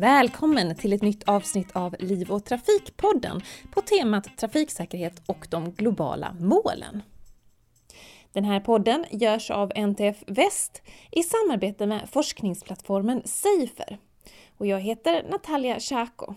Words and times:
Välkommen 0.00 0.76
till 0.76 0.92
ett 0.92 1.02
nytt 1.02 1.28
avsnitt 1.28 1.76
av 1.76 1.96
Liv 1.98 2.30
och 2.30 2.44
Trafikpodden 2.44 3.42
på 3.70 3.80
temat 3.80 4.36
trafiksäkerhet 4.36 5.22
och 5.26 5.46
de 5.50 5.72
globala 5.72 6.36
målen. 6.40 7.02
Den 8.32 8.44
här 8.44 8.60
podden 8.60 9.04
görs 9.10 9.50
av 9.50 9.72
NTF 9.74 10.16
Väst 10.26 10.82
i 11.10 11.22
samarbete 11.22 11.86
med 11.86 12.08
forskningsplattformen 12.10 13.22
Safer. 13.24 13.98
Och 14.58 14.66
jag 14.66 14.80
heter 14.80 15.26
Natalia 15.30 15.80
Tjako. 15.80 16.34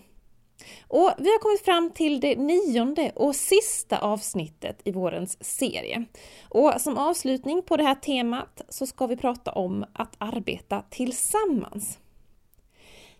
Och 0.88 1.10
vi 1.18 1.28
har 1.30 1.38
kommit 1.38 1.64
fram 1.64 1.90
till 1.90 2.20
det 2.20 2.36
nionde 2.36 3.12
och 3.14 3.36
sista 3.36 3.98
avsnittet 3.98 4.80
i 4.84 4.92
vårens 4.92 5.44
serie. 5.44 6.04
Och 6.48 6.72
som 6.78 6.96
avslutning 6.96 7.62
på 7.62 7.76
det 7.76 7.84
här 7.84 7.94
temat 7.94 8.62
så 8.68 8.86
ska 8.86 9.06
vi 9.06 9.16
prata 9.16 9.52
om 9.52 9.84
att 9.92 10.14
arbeta 10.18 10.82
tillsammans. 10.90 11.98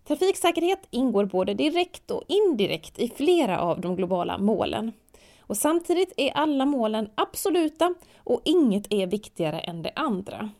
Trafiksäkerhet 0.05 0.87
ingår 0.91 1.25
både 1.25 1.55
direkt 1.55 2.11
och 2.11 2.23
indirekt 2.29 2.99
i 2.99 3.09
flera 3.09 3.61
av 3.61 3.81
de 3.81 3.97
globala 3.97 4.39
målen. 4.39 4.93
Och 5.41 5.57
samtidigt 5.57 6.13
är 6.17 6.31
alla 6.31 6.67
målen 6.67 7.11
absoluta 7.15 7.95
och 8.17 8.41
inget 8.45 8.93
är 8.93 9.07
viktigare 9.07 9.61
än 9.61 9.83
det 9.83 9.93
andra. 9.97 10.51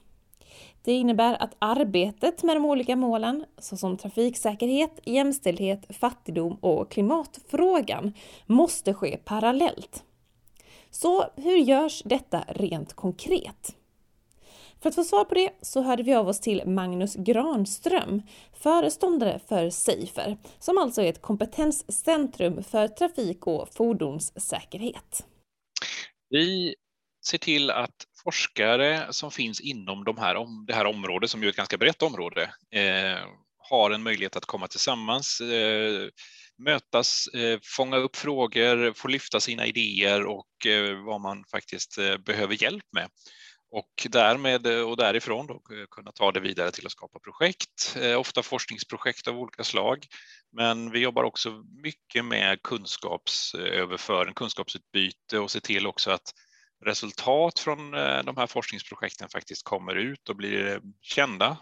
Det 0.85 0.93
innebär 0.93 1.43
att 1.43 1.57
arbetet 1.59 2.43
med 2.43 2.57
de 2.57 2.65
olika 2.65 2.97
målen, 2.97 3.45
såsom 3.59 3.97
trafiksäkerhet, 3.97 5.01
jämställdhet, 5.05 5.97
fattigdom 5.97 6.57
och 6.61 6.91
klimatfrågan, 6.91 8.13
måste 8.47 8.95
ske 8.95 9.17
parallellt. 9.17 10.05
Så 10.91 11.25
hur 11.37 11.57
görs 11.57 12.03
detta 12.05 12.45
rent 12.49 12.95
konkret? 12.95 13.77
För 14.83 14.89
att 14.89 14.95
få 14.95 15.05
svar 15.05 15.25
på 15.25 15.35
det 15.35 15.51
så 15.63 15.83
hörde 15.83 16.03
vi 16.03 16.15
av 16.15 16.29
oss 16.29 16.41
till 16.41 16.63
Magnus 16.67 17.15
Granström, 17.15 18.23
föreståndare 18.63 19.41
för 19.49 19.71
Safer, 19.71 20.37
som 20.59 20.79
alltså 20.79 21.03
är 21.03 21.07
ett 21.07 21.23
kompetenscentrum 21.23 22.65
för 22.65 22.89
trafik 22.89 23.47
och 23.47 23.75
fordonssäkerhet. 23.75 25.27
Vi 26.31 26.75
ser 27.27 27.39
till 27.39 27.71
att 27.71 27.95
forskare 28.25 29.07
som 29.11 29.31
finns 29.31 29.61
inom 29.61 30.05
de 30.05 30.19
här, 30.19 30.67
det 30.67 30.75
här 30.75 30.87
området, 30.87 31.31
som 31.31 31.43
ju 31.43 31.47
är 31.47 31.51
ett 31.51 31.57
ganska 31.57 31.79
brett 31.79 32.03
område, 32.03 32.43
eh, 32.71 33.19
har 33.59 33.91
en 33.91 34.03
möjlighet 34.03 34.37
att 34.37 34.45
komma 34.45 34.69
tillsammans, 34.69 35.41
eh, 35.41 36.09
mötas, 36.59 37.27
eh, 37.27 37.59
fånga 37.77 37.97
upp 37.97 38.17
frågor, 38.17 38.93
få 38.93 39.09
lyfta 39.09 39.41
sina 39.41 39.67
idéer 39.67 40.27
och 40.27 40.67
eh, 40.67 41.05
vad 41.05 41.21
man 41.21 41.45
faktiskt 41.51 41.99
eh, 41.99 42.17
behöver 42.17 42.63
hjälp 42.63 42.85
med 42.93 43.09
och 43.73 44.07
därmed 44.11 44.67
eh, 44.67 44.91
och 44.91 44.97
därifrån 44.97 45.47
då 45.47 45.55
eh, 45.55 45.87
kunna 45.91 46.13
ta 46.13 46.33
det 46.33 46.41
vidare 46.41 46.71
till 46.71 46.87
att 46.87 46.93
skapa 46.93 47.19
projekt, 47.19 47.97
eh, 48.03 48.21
ofta 48.21 48.43
forskningsprojekt 48.43 49.29
av 49.29 49.39
olika 49.39 49.65
slag. 49.65 50.07
Men 50.53 50.91
vi 50.91 50.99
jobbar 50.99 51.25
också 51.25 51.65
mycket 51.83 52.25
med 52.25 52.63
kunskapsöverföring, 52.63 54.35
kunskapsutbyte 54.35 55.39
och 55.39 55.51
se 55.51 55.61
till 55.61 55.87
också 55.87 56.11
att 56.11 56.31
resultat 56.85 57.59
från 57.59 57.91
de 58.25 58.37
här 58.37 58.47
forskningsprojekten 58.47 59.29
faktiskt 59.29 59.65
kommer 59.65 59.95
ut 59.95 60.29
och 60.29 60.37
blir 60.37 60.81
kända. 61.01 61.57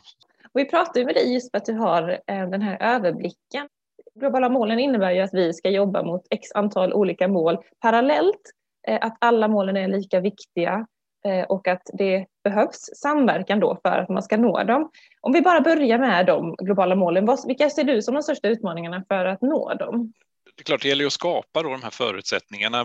Och 0.45 0.61
vi 0.61 0.65
pratade 0.65 1.05
med 1.05 1.15
dig 1.15 1.35
just 1.35 1.51
för 1.51 1.59
att 1.59 1.65
du 1.65 1.73
har 1.73 2.21
den 2.27 2.63
här 2.63 2.83
överblicken. 2.83 3.69
Globala 4.15 4.49
målen 4.49 4.79
innebär 4.79 5.11
ju 5.11 5.21
att 5.21 5.35
vi 5.35 5.53
ska 5.53 5.71
jobba 5.71 6.03
mot 6.03 6.23
x 6.31 6.49
antal 6.55 6.93
olika 6.93 7.29
mål 7.29 7.59
parallellt, 7.81 8.43
att 9.01 9.17
alla 9.21 9.49
målen 9.49 9.77
är 9.77 9.89
lika 9.89 10.21
viktiga 10.21 10.87
Eh, 11.25 11.45
och 11.45 11.69
att 11.69 11.83
det 11.93 12.27
behövs 12.45 12.91
samverkan 12.97 13.61
då 13.61 13.79
för 13.83 13.99
att 13.99 14.09
man 14.09 14.23
ska 14.23 14.37
nå 14.37 14.63
dem. 14.65 14.91
Om 15.21 15.33
vi 15.33 15.41
bara 15.41 15.61
börjar 15.61 15.99
med 15.99 16.27
de 16.27 16.57
globala 16.57 16.95
målen, 16.95 17.29
vilka 17.47 17.71
ser 17.71 17.85
du 17.85 18.03
som 18.03 18.15
de 18.15 18.23
största 18.23 18.49
utmaningarna 18.49 19.05
för 19.09 19.25
att 19.25 19.43
nå 19.43 19.75
dem? 19.75 20.13
Det 20.57 20.63
är 20.63 20.65
klart, 20.65 20.83
det 20.83 20.89
gäller 20.89 21.07
att 21.07 21.13
skapa 21.13 21.63
då 21.63 21.71
de 21.71 21.83
här 21.83 21.91
förutsättningarna, 21.91 22.85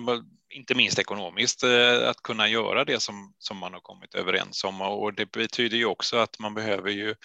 inte 0.54 0.76
minst 0.76 1.00
ekonomiskt, 1.00 1.64
eh, 1.64 2.10
att 2.10 2.22
kunna 2.24 2.48
göra 2.48 2.86
det 2.86 3.02
som, 3.02 3.34
som 3.40 3.58
man 3.58 3.74
har 3.74 3.80
kommit 3.80 4.16
överens 4.16 4.64
om. 4.64 4.82
Och 4.82 5.14
det 5.14 5.32
betyder 5.32 5.78
ju 5.78 5.86
också 5.86 6.18
att 6.18 6.40
man 6.40 6.54
behöver 6.54 6.90
ju 6.90 7.16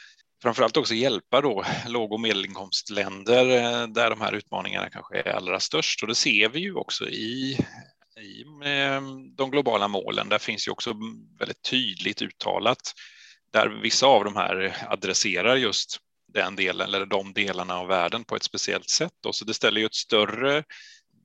framförallt 0.42 0.76
också 0.76 0.94
hjälpa 0.94 1.40
då 1.40 1.64
låg 1.88 2.12
och 2.12 2.20
medelinkomstländer 2.20 3.44
eh, 3.44 3.86
där 3.86 4.10
de 4.10 4.20
här 4.20 4.32
utmaningarna 4.32 4.90
kanske 4.90 5.18
är 5.18 5.32
allra 5.32 5.60
störst. 5.60 6.02
Och 6.02 6.08
det 6.08 6.14
ser 6.14 6.48
vi 6.48 6.60
ju 6.60 6.74
också 6.74 7.08
i 7.08 7.58
i 8.20 8.44
mm, 8.64 9.34
de 9.34 9.50
globala 9.50 9.88
målen. 9.88 10.28
Där 10.28 10.38
finns 10.38 10.68
ju 10.68 10.72
också 10.72 10.94
väldigt 11.38 11.62
tydligt 11.62 12.22
uttalat 12.22 12.94
där 13.52 13.68
vissa 13.68 14.06
av 14.06 14.24
de 14.24 14.36
här 14.36 14.76
adresserar 14.88 15.56
just 15.56 15.98
den 16.32 16.56
delen 16.56 16.88
eller 16.88 17.06
de 17.06 17.32
delarna 17.32 17.78
av 17.78 17.88
världen 17.88 18.24
på 18.24 18.36
ett 18.36 18.42
speciellt 18.42 18.90
sätt. 18.90 19.12
Då. 19.20 19.32
Så 19.32 19.44
det 19.44 19.54
ställer 19.54 19.80
ju 19.80 19.86
ett 19.86 19.94
större, 19.94 20.64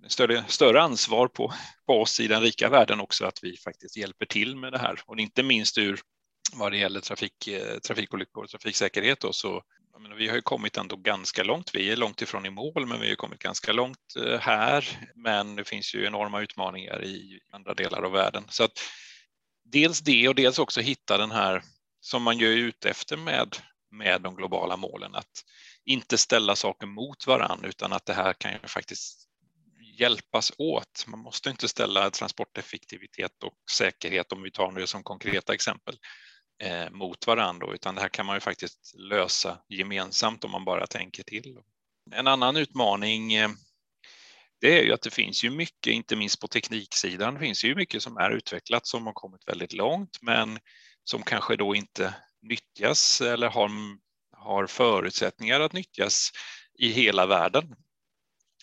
större, 0.08 0.44
större 0.48 0.82
ansvar 0.82 1.28
på, 1.28 1.54
på 1.88 2.02
oss 2.02 2.20
i 2.20 2.28
den 2.28 2.42
rika 2.42 2.70
världen 2.70 3.00
också 3.00 3.26
att 3.26 3.40
vi 3.42 3.58
faktiskt 3.58 3.98
hjälper 3.98 4.26
till 4.26 4.56
med 4.56 4.72
det 4.72 4.80
här 4.80 5.00
och 5.06 5.20
inte 5.20 5.44
minst 5.44 5.78
ur 5.78 6.00
vad 6.54 6.72
det 6.72 6.78
gäller 6.78 7.00
trafik, 7.00 7.48
eh, 7.48 7.78
trafikolyckor 7.80 8.44
och 8.44 8.50
trafiksäkerhet 8.50 9.20
då, 9.20 9.34
så 9.34 9.62
menar, 10.02 10.16
vi 10.16 10.28
har 10.28 10.36
ju 10.36 10.42
kommit 10.42 10.78
ändå 10.78 10.96
ganska 10.96 11.44
långt. 11.44 11.76
Vi 11.76 11.92
är 11.92 11.96
långt 11.96 12.22
ifrån 12.22 12.46
i 12.46 12.50
mål, 12.50 12.86
men 12.86 13.00
vi 13.00 13.10
har 13.10 13.16
kommit 13.16 13.40
ganska 13.40 13.72
långt 13.72 14.16
eh, 14.26 14.40
här. 14.40 15.00
Men 15.16 15.56
det 15.56 15.64
finns 15.64 15.96
ju 15.96 16.06
enorma 16.06 16.42
utmaningar 16.42 17.04
i 17.04 17.40
andra 17.52 17.74
delar 17.74 18.02
av 18.02 18.12
världen. 18.12 18.44
Så 18.50 18.64
att 18.64 18.80
dels 19.64 20.00
det 20.00 20.28
och 20.28 20.36
dels 20.36 20.60
också 20.60 20.82
hitta 20.82 21.18
den 21.18 21.32
här 21.32 21.64
som 22.00 22.24
man 22.24 22.38
ju 22.38 22.54
är 22.54 22.58
ute 22.58 22.90
efter 22.90 23.18
med, 23.18 23.58
med 23.92 24.22
de 24.22 24.36
globala 24.36 24.78
målen, 24.78 25.16
att 25.16 25.44
inte 25.86 26.18
ställa 26.18 26.56
saker 26.56 26.88
mot 26.88 27.28
varann 27.28 27.66
utan 27.66 27.94
att 27.94 28.06
det 28.06 28.14
här 28.14 28.34
kan 28.34 28.52
ju 28.52 28.60
faktiskt 28.68 29.26
hjälpas 30.00 30.52
åt. 30.58 31.06
Man 31.08 31.20
måste 31.20 31.50
inte 31.50 31.68
ställa 31.68 32.10
transporteffektivitet 32.10 33.44
och 33.44 33.54
säkerhet, 33.72 34.32
om 34.32 34.42
vi 34.42 34.52
tar 34.52 34.72
det 34.72 34.88
som 34.88 35.04
konkreta 35.04 35.54
exempel, 35.54 35.98
eh, 36.64 36.90
mot 36.92 37.28
varandra, 37.28 37.74
utan 37.74 37.96
det 37.96 38.02
här 38.02 38.10
kan 38.10 38.26
man 38.26 38.36
ju 38.36 38.40
faktiskt 38.40 38.96
lösa 38.96 39.58
gemensamt 39.70 40.44
om 40.44 40.52
man 40.52 40.66
bara 40.66 40.88
tänker 40.88 41.24
till. 41.24 41.58
En 42.12 42.28
annan 42.28 42.58
utmaning 42.58 43.34
eh, 43.34 43.50
det 44.62 44.80
är 44.80 44.84
ju 44.84 44.94
att 44.94 45.02
det 45.02 45.14
finns 45.14 45.44
ju 45.44 45.50
mycket, 45.50 45.94
inte 45.94 46.16
minst 46.16 46.42
på 46.42 46.48
tekniksidan, 46.48 47.34
det 47.34 47.40
finns 47.40 47.64
ju 47.64 47.76
mycket 47.76 48.04
som 48.04 48.18
är 48.18 48.32
utvecklat 48.32 48.88
som 48.88 49.06
har 49.06 49.14
kommit 49.14 49.48
väldigt 49.48 49.74
långt, 49.74 50.18
men 50.22 50.60
som 51.04 51.24
kanske 51.24 51.56
då 51.56 51.76
inte 51.76 52.16
nyttjas 52.42 53.22
eller 53.22 53.50
har, 53.50 53.70
har 54.38 54.68
förutsättningar 54.68 55.60
att 55.60 55.74
nyttjas 55.74 56.32
i 56.80 56.88
hela 56.88 57.26
världen. 57.26 57.76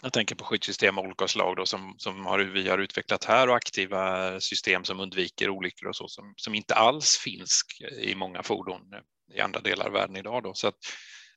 Jag 0.04 0.12
tänker 0.12 0.34
på 0.34 0.44
skyddssystem 0.44 0.98
av 0.98 1.04
olika 1.04 1.28
slag 1.28 1.56
då, 1.56 1.66
som, 1.66 1.94
som 1.98 2.26
har, 2.26 2.38
vi 2.38 2.68
har 2.68 2.78
utvecklat 2.78 3.24
här 3.24 3.48
och 3.48 3.56
aktiva 3.56 4.40
system 4.40 4.84
som 4.84 5.00
undviker 5.00 5.50
olyckor 5.50 5.88
och 5.88 5.96
så 5.96 6.08
som, 6.08 6.34
som 6.36 6.54
inte 6.54 6.74
alls 6.74 7.16
finns 7.16 7.62
i 8.00 8.14
många 8.14 8.42
fordon 8.42 8.80
i 9.34 9.40
andra 9.40 9.60
delar 9.60 9.86
av 9.86 9.92
världen 9.92 10.16
idag. 10.16 10.42
Då. 10.42 10.54
Så 10.54 10.68
att, 10.68 10.74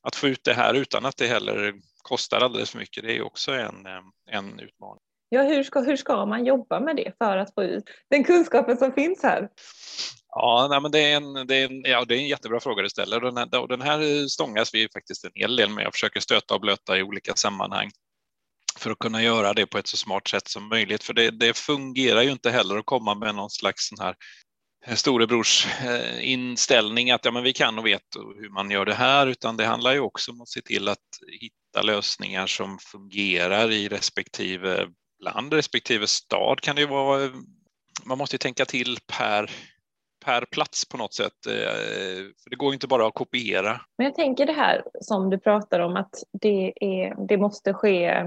att 0.01 0.15
få 0.15 0.27
ut 0.27 0.43
det 0.43 0.53
här 0.53 0.73
utan 0.73 1.05
att 1.05 1.17
det 1.17 1.27
heller 1.27 1.73
kostar 2.01 2.41
alldeles 2.41 2.71
för 2.71 2.77
mycket, 2.77 3.03
det 3.03 3.17
är 3.17 3.21
också 3.21 3.51
en, 3.51 3.85
en 4.31 4.59
utmaning. 4.59 5.01
Ja, 5.29 5.41
hur 5.41 5.63
ska, 5.63 5.79
hur 5.79 5.97
ska 5.97 6.25
man 6.25 6.45
jobba 6.45 6.79
med 6.79 6.95
det 6.95 7.11
för 7.17 7.37
att 7.37 7.53
få 7.53 7.63
ut 7.63 7.83
den 8.09 8.23
kunskapen 8.23 8.77
som 8.77 8.93
finns 8.93 9.23
här? 9.23 9.49
Ja, 10.29 10.67
nej, 10.69 10.81
men 10.81 10.91
det, 10.91 11.11
är 11.11 11.17
en, 11.17 11.47
det, 11.47 11.55
är 11.55 11.65
en, 11.65 11.81
ja, 11.81 12.05
det 12.05 12.15
är 12.15 12.17
en 12.17 12.27
jättebra 12.27 12.59
fråga 12.59 12.83
du 12.83 12.89
ställer 12.89 13.23
och 13.23 13.33
den 13.33 13.37
här, 13.37 13.61
och 13.61 13.67
den 13.67 13.81
här 13.81 14.27
stångas 14.27 14.73
vi 14.73 14.87
faktiskt 14.93 15.25
en 15.25 15.31
hel 15.35 15.55
del 15.55 15.69
med. 15.69 15.83
Jag 15.83 15.93
försöker 15.93 16.19
stöta 16.19 16.55
och 16.55 16.61
blöta 16.61 16.97
i 16.97 17.03
olika 17.03 17.33
sammanhang 17.33 17.89
för 18.79 18.91
att 18.91 18.99
kunna 18.99 19.23
göra 19.23 19.53
det 19.53 19.65
på 19.65 19.77
ett 19.77 19.87
så 19.87 19.97
smart 19.97 20.27
sätt 20.27 20.47
som 20.47 20.69
möjligt. 20.69 21.03
För 21.03 21.13
det, 21.13 21.31
det 21.31 21.57
fungerar 21.57 22.21
ju 22.21 22.31
inte 22.31 22.51
heller 22.51 22.77
att 22.77 22.85
komma 22.85 23.15
med 23.15 23.35
någon 23.35 23.49
slags 23.49 23.87
sån 23.87 23.99
här 23.99 24.15
eh, 24.85 24.95
storebrors 24.95 25.67
eh, 25.85 26.31
inställning 26.31 27.11
att 27.11 27.25
ja, 27.25 27.31
men 27.31 27.43
vi 27.43 27.53
kan 27.53 27.79
och 27.79 27.85
vet 27.85 28.01
hur 28.39 28.49
man 28.49 28.71
gör 28.71 28.85
det 28.85 28.93
här, 28.93 29.27
utan 29.27 29.57
det 29.57 29.65
handlar 29.65 29.93
ju 29.93 29.99
också 29.99 30.31
om 30.31 30.41
att 30.41 30.49
se 30.49 30.61
till 30.61 30.87
att 30.87 30.99
hitta 31.41 31.81
lösningar 31.81 32.47
som 32.47 32.77
fungerar 32.79 33.71
i 33.71 33.87
respektive 33.87 34.87
land, 35.23 35.53
respektive 35.53 36.07
stad 36.07 36.61
kan 36.61 36.75
det 36.75 36.81
ju 36.81 36.87
vara. 36.87 37.31
Man 38.05 38.17
måste 38.17 38.37
tänka 38.37 38.65
till 38.65 38.97
per 39.17 39.51
per 40.25 40.45
plats 40.45 40.89
på 40.89 40.97
något 40.97 41.13
sätt. 41.13 41.45
Eh, 41.47 42.23
för 42.43 42.49
det 42.49 42.55
går 42.55 42.73
inte 42.73 42.87
bara 42.87 43.07
att 43.07 43.13
kopiera. 43.13 43.81
Men 43.97 44.05
jag 44.05 44.15
tänker 44.15 44.45
det 44.45 44.53
här 44.53 44.83
som 45.01 45.29
du 45.29 45.39
pratar 45.39 45.79
om 45.79 45.95
att 45.95 46.23
det, 46.41 46.73
är, 46.75 47.27
det 47.27 47.37
måste 47.37 47.73
ske 47.73 48.25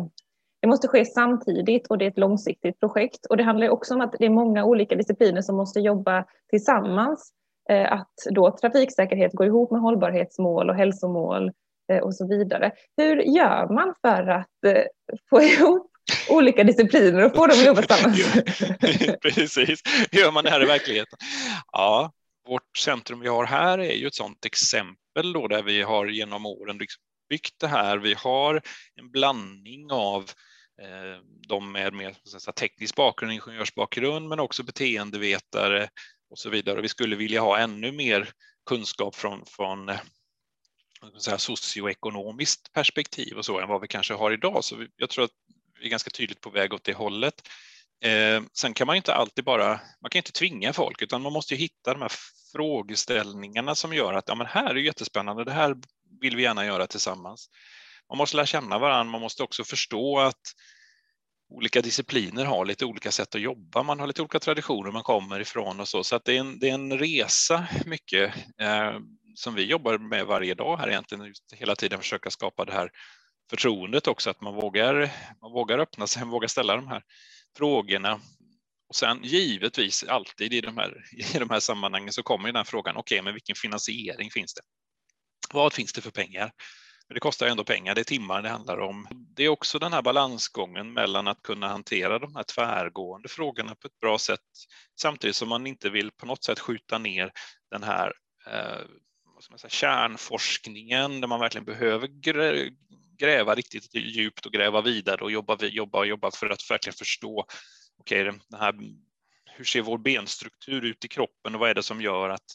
det 0.60 0.68
måste 0.68 0.88
ske 0.88 1.04
samtidigt 1.04 1.86
och 1.86 1.98
det 1.98 2.04
är 2.04 2.10
ett 2.10 2.18
långsiktigt 2.18 2.80
projekt. 2.80 3.26
Och 3.26 3.36
det 3.36 3.42
handlar 3.42 3.68
också 3.68 3.94
om 3.94 4.00
att 4.00 4.14
det 4.18 4.26
är 4.26 4.30
många 4.30 4.64
olika 4.64 4.94
discipliner 4.94 5.42
som 5.42 5.56
måste 5.56 5.80
jobba 5.80 6.24
tillsammans. 6.50 7.32
Eh, 7.70 7.92
att 7.92 8.12
då 8.30 8.56
trafiksäkerhet 8.60 9.32
går 9.32 9.46
ihop 9.46 9.70
med 9.70 9.80
hållbarhetsmål 9.80 10.70
och 10.70 10.76
hälsomål 10.76 11.52
eh, 11.92 11.98
och 11.98 12.14
så 12.14 12.28
vidare. 12.28 12.72
Hur 12.96 13.16
gör 13.16 13.74
man 13.74 13.94
för 14.02 14.28
att 14.28 14.64
eh, 14.66 14.82
få 15.30 15.42
ihop 15.42 15.90
olika 16.30 16.64
discipliner 16.64 17.24
och 17.24 17.36
få 17.36 17.46
dem 17.46 17.58
att 17.58 17.66
jobba 17.66 17.82
tillsammans? 17.82 18.34
Precis, 19.22 19.82
hur 20.12 20.20
gör 20.20 20.32
man 20.32 20.44
det 20.44 20.50
här 20.50 20.62
i 20.62 20.66
verkligheten? 20.66 21.18
Ja, 21.72 22.12
vårt 22.48 22.76
centrum 22.76 23.20
vi 23.20 23.28
har 23.28 23.44
här 23.44 23.78
är 23.78 23.94
ju 23.94 24.06
ett 24.06 24.14
sådant 24.14 24.44
exempel 24.44 25.32
då 25.32 25.48
där 25.48 25.62
vi 25.62 25.82
har 25.82 26.06
genom 26.06 26.46
åren 26.46 26.78
liksom 26.78 27.02
byggt 27.28 27.60
det 27.60 27.66
här. 27.66 27.98
Vi 27.98 28.14
har 28.14 28.62
en 28.94 29.10
blandning 29.10 29.92
av 29.92 30.22
eh, 30.22 30.26
Eh, 30.82 31.22
de 31.48 31.72
med 31.72 31.92
mer 31.92 32.52
teknisk 32.52 32.96
bakgrund, 32.96 33.32
ingenjörsbakgrund, 33.32 34.28
men 34.28 34.40
också 34.40 34.62
beteendevetare 34.62 35.88
och 36.30 36.38
så 36.38 36.50
vidare. 36.50 36.80
Vi 36.80 36.88
skulle 36.88 37.16
vilja 37.16 37.40
ha 37.40 37.58
ännu 37.58 37.92
mer 37.92 38.30
kunskap 38.66 39.14
från, 39.14 39.46
från 39.46 39.88
eh, 39.88 39.98
säga, 41.20 41.38
socioekonomiskt 41.38 42.72
perspektiv 42.72 43.38
och 43.38 43.44
så 43.44 43.60
än 43.60 43.68
vad 43.68 43.80
vi 43.80 43.88
kanske 43.88 44.14
har 44.14 44.32
idag. 44.32 44.64
Så 44.64 44.86
jag 44.96 45.10
tror 45.10 45.24
att 45.24 45.30
vi 45.80 45.86
är 45.86 45.90
ganska 45.90 46.10
tydligt 46.10 46.40
på 46.40 46.50
väg 46.50 46.72
åt 46.72 46.84
det 46.84 46.94
hållet. 46.94 47.34
Eh, 48.04 48.42
sen 48.52 48.74
kan 48.74 48.86
man 48.86 48.96
inte 48.96 49.14
alltid 49.14 49.44
bara, 49.44 49.80
man 50.00 50.10
kan 50.10 50.18
inte 50.18 50.32
tvinga 50.32 50.72
folk 50.72 51.02
utan 51.02 51.22
man 51.22 51.32
måste 51.32 51.54
hitta 51.54 51.92
de 51.92 52.02
här 52.02 52.12
frågeställningarna 52.52 53.74
som 53.74 53.92
gör 53.92 54.14
att 54.14 54.28
ja, 54.28 54.34
men 54.34 54.46
här 54.46 54.70
är 54.70 54.74
jättespännande, 54.74 55.44
det 55.44 55.52
här 55.52 55.76
vill 56.20 56.36
vi 56.36 56.42
gärna 56.42 56.66
göra 56.66 56.86
tillsammans. 56.86 57.50
Man 58.08 58.18
måste 58.18 58.36
lära 58.36 58.46
känna 58.46 58.78
varandra, 58.78 59.12
man 59.12 59.20
måste 59.20 59.42
också 59.42 59.64
förstå 59.64 60.18
att 60.18 60.54
olika 61.50 61.80
discipliner 61.80 62.44
har 62.44 62.64
lite 62.64 62.84
olika 62.84 63.10
sätt 63.10 63.34
att 63.34 63.40
jobba, 63.40 63.82
man 63.82 64.00
har 64.00 64.06
lite 64.06 64.22
olika 64.22 64.38
traditioner 64.38 64.90
man 64.90 65.02
kommer 65.02 65.40
ifrån 65.40 65.80
och 65.80 65.88
så, 65.88 66.04
så 66.04 66.16
att 66.16 66.24
det 66.24 66.36
är 66.36 66.40
en, 66.40 66.58
det 66.58 66.68
är 66.70 66.74
en 66.74 66.98
resa 66.98 67.68
mycket 67.86 68.34
eh, 68.60 68.98
som 69.34 69.54
vi 69.54 69.64
jobbar 69.64 69.98
med 69.98 70.26
varje 70.26 70.54
dag 70.54 70.76
här 70.76 70.88
egentligen, 70.88 71.34
hela 71.54 71.76
tiden 71.76 71.98
försöka 71.98 72.30
skapa 72.30 72.64
det 72.64 72.72
här 72.72 72.90
förtroendet 73.50 74.06
också, 74.06 74.30
att 74.30 74.40
man 74.40 74.54
vågar, 74.54 75.10
man 75.40 75.52
vågar 75.52 75.78
öppna 75.78 76.06
sig, 76.06 76.24
vågar 76.24 76.48
ställa 76.48 76.76
de 76.76 76.88
här 76.88 77.02
frågorna. 77.56 78.20
Och 78.88 78.94
sen 78.94 79.20
givetvis 79.22 80.04
alltid 80.04 80.52
i 80.52 80.60
de 80.60 80.76
här, 80.76 81.04
i 81.34 81.38
de 81.38 81.50
här 81.50 81.60
sammanhangen 81.60 82.12
så 82.12 82.22
kommer 82.22 82.48
den 82.48 82.56
här 82.56 82.64
frågan, 82.64 82.96
okej, 82.96 83.16
okay, 83.16 83.24
men 83.24 83.34
vilken 83.34 83.56
finansiering 83.56 84.30
finns 84.30 84.54
det? 84.54 84.60
Vad 85.52 85.72
finns 85.72 85.92
det 85.92 86.00
för 86.00 86.10
pengar? 86.10 86.52
Men 87.08 87.14
Det 87.14 87.20
kostar 87.20 87.46
ändå 87.46 87.64
pengar, 87.64 87.94
det 87.94 88.00
är 88.00 88.04
timmar 88.04 88.42
det 88.42 88.48
handlar 88.48 88.78
om. 88.78 89.08
Det 89.36 89.44
är 89.44 89.48
också 89.48 89.78
den 89.78 89.92
här 89.92 90.02
balansgången 90.02 90.92
mellan 90.92 91.28
att 91.28 91.42
kunna 91.42 91.68
hantera 91.68 92.18
de 92.18 92.36
här 92.36 92.42
tvärgående 92.42 93.28
frågorna 93.28 93.74
på 93.74 93.86
ett 93.86 94.00
bra 94.00 94.18
sätt, 94.18 94.40
samtidigt 95.00 95.36
som 95.36 95.48
man 95.48 95.66
inte 95.66 95.90
vill 95.90 96.10
på 96.10 96.26
något 96.26 96.44
sätt 96.44 96.60
skjuta 96.60 96.98
ner 96.98 97.32
den 97.70 97.82
här 97.82 98.12
eh, 98.46 98.86
vad 99.38 99.44
ska 99.44 99.52
man 99.52 99.58
säga, 99.58 99.70
kärnforskningen 99.70 101.20
där 101.20 101.28
man 101.28 101.40
verkligen 101.40 101.64
behöver 101.64 102.08
gräva 103.18 103.54
riktigt 103.54 103.94
djupt 103.94 104.46
och 104.46 104.52
gräva 104.52 104.80
vidare 104.80 105.20
och 105.20 105.30
jobba, 105.30 105.56
jobba 105.60 105.98
och 105.98 106.06
jobba 106.06 106.30
för 106.30 106.50
att 106.50 106.70
verkligen 106.70 106.96
förstå 106.96 107.46
okej, 107.98 108.28
okay, 108.28 108.40
här, 108.58 108.74
hur 109.44 109.64
ser 109.64 109.82
vår 109.82 109.98
benstruktur 109.98 110.84
ut 110.84 111.04
i 111.04 111.08
kroppen 111.08 111.54
och 111.54 111.60
vad 111.60 111.70
är 111.70 111.74
det 111.74 111.82
som 111.82 112.00
gör 112.00 112.28
att 112.28 112.46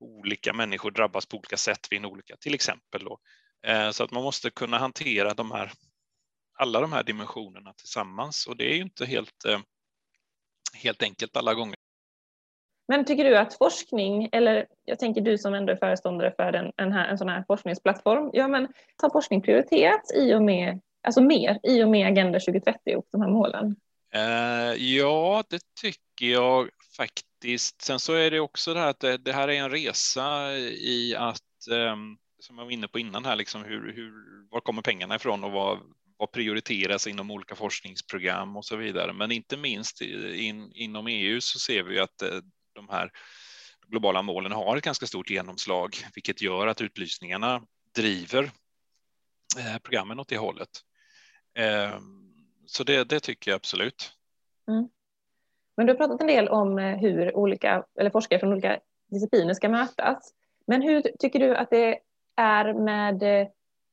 olika 0.00 0.52
människor 0.52 0.90
drabbas 0.90 1.26
på 1.26 1.36
olika 1.36 1.56
sätt 1.56 1.86
vid 1.90 1.98
en 1.98 2.04
olycka, 2.04 2.36
till 2.36 2.54
exempel. 2.54 3.04
Då. 3.04 3.18
Eh, 3.66 3.90
så 3.90 4.04
att 4.04 4.10
man 4.10 4.22
måste 4.22 4.50
kunna 4.50 4.78
hantera 4.78 5.34
de 5.34 5.50
här, 5.50 5.72
alla 6.58 6.80
de 6.80 6.92
här 6.92 7.02
dimensionerna 7.02 7.72
tillsammans 7.72 8.46
och 8.46 8.56
det 8.56 8.72
är 8.72 8.74
ju 8.74 8.82
inte 8.82 9.06
helt, 9.06 9.44
eh, 9.44 9.58
helt 10.82 11.02
enkelt 11.02 11.36
alla 11.36 11.54
gånger. 11.54 11.76
Men 12.88 13.04
tycker 13.04 13.24
du 13.24 13.38
att 13.38 13.54
forskning, 13.54 14.28
eller 14.32 14.66
jag 14.84 14.98
tänker 14.98 15.20
du 15.20 15.38
som 15.38 15.54
ändå 15.54 15.72
är 15.72 15.76
föreståndare 15.76 16.34
för 16.36 16.52
en, 16.52 16.72
en, 16.76 16.92
här, 16.92 17.08
en 17.08 17.18
sån 17.18 17.28
här 17.28 17.44
forskningsplattform, 17.46 18.30
ja 18.32 18.48
men 18.48 18.68
har 19.02 19.10
forskning 19.10 19.42
prioriterats 19.42 20.14
i 20.14 20.34
och 20.34 20.42
med, 20.42 20.80
alltså 21.02 21.20
mer 21.20 21.60
i 21.62 21.82
och 21.82 21.88
med 21.88 22.06
Agenda 22.06 22.40
2030 22.40 22.96
och 22.96 23.06
de 23.10 23.20
här 23.20 23.28
målen? 23.28 23.76
Uh, 24.14 24.82
ja, 24.82 25.44
det 25.50 25.60
tycker 25.80 26.26
jag 26.26 26.68
faktiskt. 26.96 27.82
Sen 27.82 27.98
så 27.98 28.14
är 28.14 28.30
det 28.30 28.40
också 28.40 28.74
det 28.74 28.80
här 28.80 28.90
att 28.90 29.00
det, 29.00 29.16
det 29.16 29.32
här 29.32 29.48
är 29.48 29.54
en 29.54 29.70
resa 29.70 30.56
i 30.58 31.14
att, 31.18 31.68
um, 31.70 32.18
som 32.40 32.58
jag 32.58 32.64
var 32.64 32.72
inne 32.72 32.88
på 32.88 32.98
innan 32.98 33.24
här, 33.24 33.36
liksom 33.36 33.64
hur, 33.64 33.92
hur, 33.92 34.12
var 34.50 34.60
kommer 34.60 34.82
pengarna 34.82 35.16
ifrån 35.16 35.44
och 35.44 35.52
vad, 35.52 35.78
vad 36.16 36.32
prioriteras 36.32 37.06
inom 37.06 37.30
olika 37.30 37.54
forskningsprogram 37.54 38.56
och 38.56 38.64
så 38.64 38.76
vidare. 38.76 39.12
Men 39.12 39.32
inte 39.32 39.56
minst 39.56 40.00
in, 40.00 40.72
inom 40.74 41.06
EU 41.06 41.40
så 41.40 41.58
ser 41.58 41.82
vi 41.82 41.98
att 41.98 42.22
eh, 42.22 42.38
de 42.74 42.88
här 42.88 43.10
globala 43.86 44.22
målen 44.22 44.52
har 44.52 44.76
ett 44.76 44.84
ganska 44.84 45.06
stort 45.06 45.30
genomslag, 45.30 45.96
vilket 46.14 46.42
gör 46.42 46.66
att 46.66 46.80
utlysningarna 46.80 47.62
driver 47.94 48.44
eh, 49.58 49.78
programmen 49.82 50.20
åt 50.20 50.28
det 50.28 50.38
hållet. 50.38 50.68
Ehm, 51.54 52.34
så 52.66 52.84
det, 52.84 53.04
det 53.04 53.20
tycker 53.20 53.50
jag 53.50 53.56
absolut. 53.56 54.12
Mm. 54.68 54.88
Men 55.76 55.86
du 55.86 55.92
har 55.92 55.96
pratat 55.96 56.20
en 56.20 56.26
del 56.26 56.48
om 56.48 56.78
eh, 56.78 56.96
hur 56.96 57.36
olika, 57.36 57.84
eller 58.00 58.10
forskare 58.10 58.38
från 58.38 58.52
olika 58.52 58.80
discipliner 59.10 59.54
ska 59.54 59.68
mötas. 59.68 60.34
Men 60.66 60.82
hur 60.82 61.02
tycker 61.18 61.38
du 61.38 61.56
att 61.56 61.70
det 61.70 61.98
är 62.38 62.74
med 62.74 63.22
eh, 63.22 63.48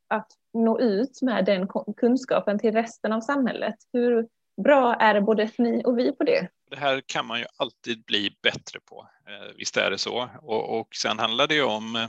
att 0.07 0.27
nå 0.53 0.79
ut 0.79 1.21
med 1.21 1.45
den 1.45 1.67
kunskapen 1.97 2.59
till 2.59 2.71
resten 2.71 3.13
av 3.13 3.21
samhället? 3.21 3.75
Hur 3.93 4.27
bra 4.63 4.95
är 4.95 5.21
både 5.21 5.51
ni 5.57 5.83
och 5.85 5.99
vi 5.99 6.11
på 6.11 6.23
det? 6.23 6.47
Det 6.69 6.75
här 6.75 7.01
kan 7.05 7.25
man 7.25 7.39
ju 7.39 7.45
alltid 7.57 8.05
bli 8.05 8.37
bättre 8.43 8.79
på. 8.79 9.07
Eh, 9.27 9.55
visst 9.57 9.77
är 9.77 9.91
det 9.91 9.97
så. 9.97 10.29
Och, 10.41 10.79
och 10.79 10.95
sen 10.95 11.19
handlar 11.19 11.47
det 11.47 11.55
ju 11.55 11.63
om 11.63 11.95
eh, 11.95 12.07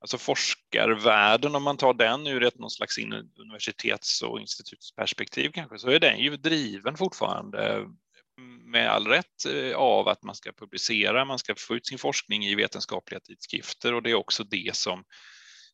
alltså 0.00 0.18
forskarvärlden, 0.18 1.54
om 1.54 1.62
man 1.62 1.76
tar 1.76 1.94
den 1.94 2.26
ur 2.26 2.42
ett 2.42 2.58
någon 2.58 2.70
slags 2.70 2.98
universitets 3.40 4.22
och 4.22 4.40
institutsperspektiv 4.40 5.50
kanske, 5.50 5.78
så 5.78 5.90
är 5.90 6.00
den 6.00 6.18
ju 6.18 6.36
driven 6.36 6.96
fortfarande 6.96 7.86
med 8.64 8.90
all 8.90 9.06
rätt 9.06 9.46
av 9.76 10.08
att 10.08 10.22
man 10.22 10.34
ska 10.34 10.52
publicera, 10.52 11.24
man 11.24 11.38
ska 11.38 11.54
få 11.58 11.76
ut 11.76 11.86
sin 11.86 11.98
forskning 11.98 12.44
i 12.44 12.54
vetenskapliga 12.54 13.20
tidskrifter 13.20 13.94
och 13.94 14.02
det 14.02 14.10
är 14.10 14.14
också 14.14 14.44
det 14.44 14.76
som 14.76 15.04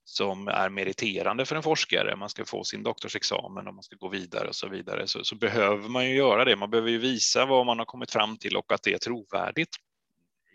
som 0.05 0.49
är 0.49 0.69
meriterande 0.69 1.45
för 1.45 1.57
en 1.57 1.63
forskare, 1.63 2.17
man 2.17 2.29
ska 2.29 2.45
få 2.45 2.65
sin 2.65 2.83
doktorsexamen 2.83 3.69
och 3.69 3.75
man 3.75 3.83
ska 3.83 3.97
gå 3.97 4.09
vidare 4.09 4.49
och 4.49 4.57
så 4.57 4.69
vidare, 4.69 5.07
så, 5.07 5.25
så 5.25 5.35
behöver 5.35 5.89
man 5.89 6.11
ju 6.11 6.17
göra 6.17 6.45
det. 6.45 6.57
Man 6.57 6.71
behöver 6.71 6.91
ju 6.91 6.99
visa 6.99 7.47
vad 7.47 7.67
man 7.67 7.79
har 7.79 7.87
kommit 7.87 8.11
fram 8.11 8.37
till 8.37 8.57
och 8.57 8.73
att 8.73 8.83
det 8.83 8.93
är 8.93 8.99
trovärdigt. 8.99 9.77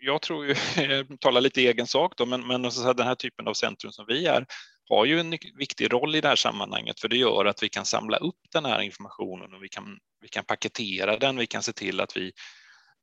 Jag 0.00 0.22
tror 0.22 0.46
ju, 0.46 0.54
jag 0.76 1.20
talar 1.20 1.40
lite 1.40 1.60
i 1.60 1.66
egen 1.66 1.86
sak 1.86 2.12
då, 2.16 2.26
men, 2.26 2.46
men 2.46 2.72
så 2.72 2.92
den 2.92 3.06
här 3.06 3.14
typen 3.14 3.48
av 3.48 3.54
centrum 3.54 3.92
som 3.92 4.04
vi 4.08 4.26
är 4.26 4.46
har 4.88 5.04
ju 5.04 5.20
en 5.20 5.30
viktig 5.58 5.92
roll 5.92 6.14
i 6.14 6.20
det 6.20 6.28
här 6.28 6.36
sammanhanget, 6.36 7.00
för 7.00 7.08
det 7.08 7.16
gör 7.16 7.44
att 7.44 7.62
vi 7.62 7.68
kan 7.68 7.84
samla 7.84 8.16
upp 8.16 8.40
den 8.52 8.64
här 8.64 8.80
informationen 8.80 9.54
och 9.54 9.62
vi 9.62 9.68
kan, 9.68 9.98
vi 10.20 10.28
kan 10.28 10.44
paketera 10.44 11.18
den, 11.18 11.36
vi 11.36 11.46
kan 11.46 11.62
se 11.62 11.72
till 11.72 12.00
att 12.00 12.16
vi 12.16 12.32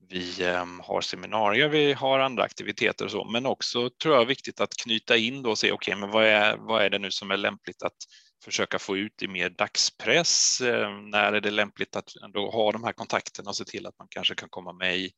vi 0.10 0.44
ehm, 0.44 0.80
har 0.80 1.02
seminarier, 1.02 1.70
vi 1.70 1.94
har 1.94 2.20
andra 2.20 2.44
aktiviteter 2.44 3.06
och 3.06 3.12
så, 3.12 3.26
men 3.26 3.46
också 3.46 3.90
tror 3.90 4.16
jag 4.16 4.26
viktigt 4.26 4.62
att 4.62 4.78
knyta 4.84 5.18
in 5.18 5.44
då 5.44 5.50
och 5.50 5.58
se 5.58 5.72
okej, 5.72 5.94
okay, 5.94 6.02
men 6.02 6.12
vad 6.12 6.26
är, 6.26 6.58
vad 6.58 6.84
är 6.84 6.90
det 6.90 7.00
nu 7.00 7.12
som 7.12 7.32
är 7.32 7.38
lämpligt 7.38 7.84
att 7.84 7.98
försöka 8.44 8.80
få 8.80 8.98
ut 8.98 9.22
i 9.22 9.28
mer 9.28 9.50
dagspress? 9.50 10.62
Ehm, 10.62 11.10
när 11.10 11.34
är 11.34 11.42
det 11.42 11.52
lämpligt 11.52 11.96
att 11.96 12.16
ändå 12.24 12.52
ha 12.52 12.72
de 12.72 12.84
här 12.84 12.94
kontakterna 12.94 13.50
och 13.50 13.58
se 13.58 13.66
till 13.66 13.88
att 13.88 14.00
man 14.00 14.08
kanske 14.10 14.36
kan 14.36 14.50
komma 14.50 14.74
med 14.74 14.98
i 14.98 15.12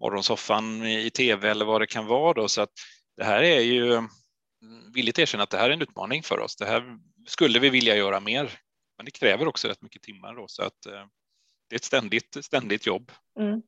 morgonsoffan 0.00 0.86
i 0.86 1.10
tv 1.10 1.50
eller 1.50 1.64
vad 1.64 1.80
det 1.80 1.86
kan 1.86 2.06
vara 2.06 2.32
då, 2.32 2.48
så 2.48 2.62
att 2.62 2.72
det 3.16 3.24
här 3.24 3.42
är 3.42 3.60
ju 3.60 3.92
mm, 3.92 4.08
villigt 4.94 5.18
erkänna 5.18 5.42
att 5.42 5.50
det 5.50 5.58
här 5.58 5.70
är 5.70 5.74
en 5.74 5.82
utmaning 5.82 6.22
för 6.22 6.40
oss. 6.40 6.56
Det 6.56 6.66
här 6.66 6.98
skulle 7.26 7.58
vi 7.58 7.70
vilja 7.70 7.96
göra 7.96 8.20
mer, 8.20 8.58
men 8.96 9.04
det 9.04 9.10
kräver 9.10 9.48
också 9.48 9.68
rätt 9.68 9.82
mycket 9.82 10.02
timmar 10.02 10.34
då, 10.34 10.44
så 10.48 10.62
att 10.62 10.86
ehm, 10.86 11.08
det 11.68 11.74
är 11.74 11.78
ett 11.78 11.84
ständigt, 11.84 12.36
ständigt 12.44 12.86
jobb. 12.86 13.12
Mm. 13.40 13.62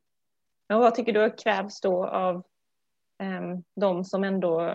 Men 0.71 0.79
vad 0.79 0.95
tycker 0.95 1.13
du 1.13 1.35
krävs 1.43 1.81
då 1.81 2.07
av 2.07 2.35
um, 3.23 3.63
de 3.81 4.05
som 4.05 4.23
ändå 4.23 4.73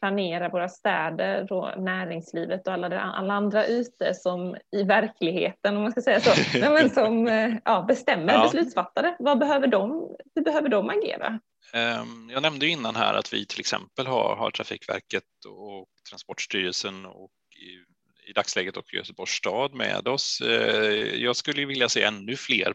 planerar 0.00 0.50
våra 0.50 0.68
städer 0.68 1.52
och 1.52 1.82
näringslivet 1.82 2.66
och 2.66 2.72
alla, 2.72 3.00
alla 3.00 3.34
andra 3.34 3.66
ute 3.66 4.14
som 4.14 4.56
i 4.76 4.82
verkligheten, 4.82 5.76
om 5.76 5.82
man 5.82 5.92
ska 5.92 6.02
säga 6.02 6.20
så, 6.20 6.58
men 6.58 6.90
som 6.90 7.28
eh, 7.28 7.54
ja, 7.64 7.84
bestämmer, 7.88 8.34
ja. 8.34 8.42
beslutsfattare. 8.42 9.16
Vad 9.18 9.38
behöver 9.38 9.66
de, 9.66 10.16
hur 10.34 10.42
behöver 10.42 10.68
de 10.68 10.90
agera? 10.90 11.40
Ehm, 11.72 12.30
jag 12.30 12.42
nämnde 12.42 12.66
innan 12.66 12.96
här 12.96 13.14
att 13.14 13.32
vi 13.32 13.46
till 13.46 13.60
exempel 13.60 14.06
har, 14.06 14.36
har 14.36 14.50
Trafikverket 14.50 15.24
och 15.48 15.88
Transportstyrelsen 16.10 17.06
och 17.06 17.30
i, 17.56 18.30
i 18.30 18.32
dagsläget 18.32 18.76
och 18.76 18.94
Göteborgs 18.94 19.32
stad 19.32 19.74
med 19.74 20.08
oss. 20.08 20.40
Eh, 20.40 21.22
jag 21.22 21.36
skulle 21.36 21.66
vilja 21.66 21.88
se 21.88 22.02
ännu 22.02 22.36
fler 22.36 22.74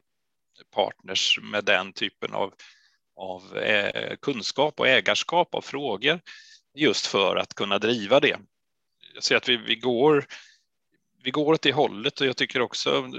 partners 0.71 1.39
med 1.41 1.65
den 1.65 1.93
typen 1.93 2.33
av, 2.33 2.53
av 3.15 3.57
eh, 3.57 4.15
kunskap 4.21 4.79
och 4.79 4.87
ägarskap 4.87 5.55
av 5.55 5.61
frågor 5.61 6.21
just 6.75 7.07
för 7.07 7.35
att 7.35 7.53
kunna 7.53 7.79
driva 7.79 8.19
det. 8.19 8.37
Jag 9.13 9.23
ser 9.23 9.35
att 9.35 9.49
vi, 9.49 9.57
vi, 9.57 9.75
går, 9.75 10.25
vi 11.23 11.31
går 11.31 11.53
åt 11.53 11.61
det 11.61 11.73
hållet 11.73 12.21
och 12.21 12.27
jag 12.27 12.37
tycker 12.37 12.61
också 12.61 13.11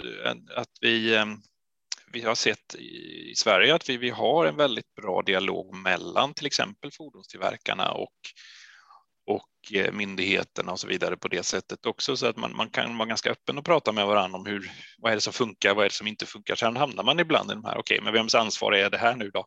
att 0.54 0.70
vi, 0.80 1.14
eh, 1.14 1.26
vi 2.12 2.20
har 2.20 2.34
sett 2.34 2.74
i 2.74 3.34
Sverige 3.36 3.74
att 3.74 3.88
vi, 3.88 3.96
vi 3.96 4.10
har 4.10 4.46
en 4.46 4.56
väldigt 4.56 4.94
bra 4.94 5.22
dialog 5.22 5.74
mellan 5.74 6.34
till 6.34 6.46
exempel 6.46 6.90
fordonstillverkarna 6.92 7.90
och 7.92 8.14
och 9.26 9.72
eh, 9.72 9.92
myndigheterna 9.92 10.72
och 10.72 10.80
så 10.80 10.86
vidare 10.86 11.16
på 11.16 11.28
det 11.28 11.42
sättet 11.42 11.86
också 11.86 12.16
så 12.16 12.26
att 12.26 12.36
man, 12.36 12.56
man 12.56 12.70
kan 12.70 12.98
vara 12.98 13.08
ganska 13.08 13.30
öppen 13.30 13.58
och 13.58 13.64
prata 13.64 13.92
med 13.92 14.06
varandra 14.06 14.38
om 14.38 14.46
hur, 14.46 14.70
vad 14.98 15.12
är 15.12 15.16
det 15.16 15.20
som 15.20 15.32
funkar, 15.32 15.74
vad 15.74 15.84
är 15.84 15.88
det 15.88 15.94
som 15.94 16.06
inte 16.06 16.26
funkar. 16.26 16.54
Sen 16.54 16.76
hamnar 16.76 17.04
man 17.04 17.20
ibland 17.20 17.50
i 17.50 17.54
de 17.54 17.64
här, 17.64 17.78
okej, 17.78 17.94
okay, 17.94 18.04
men 18.04 18.12
vems 18.12 18.34
ansvar 18.34 18.72
är 18.72 18.90
det 18.90 18.98
här 18.98 19.16
nu 19.16 19.30
då? 19.30 19.46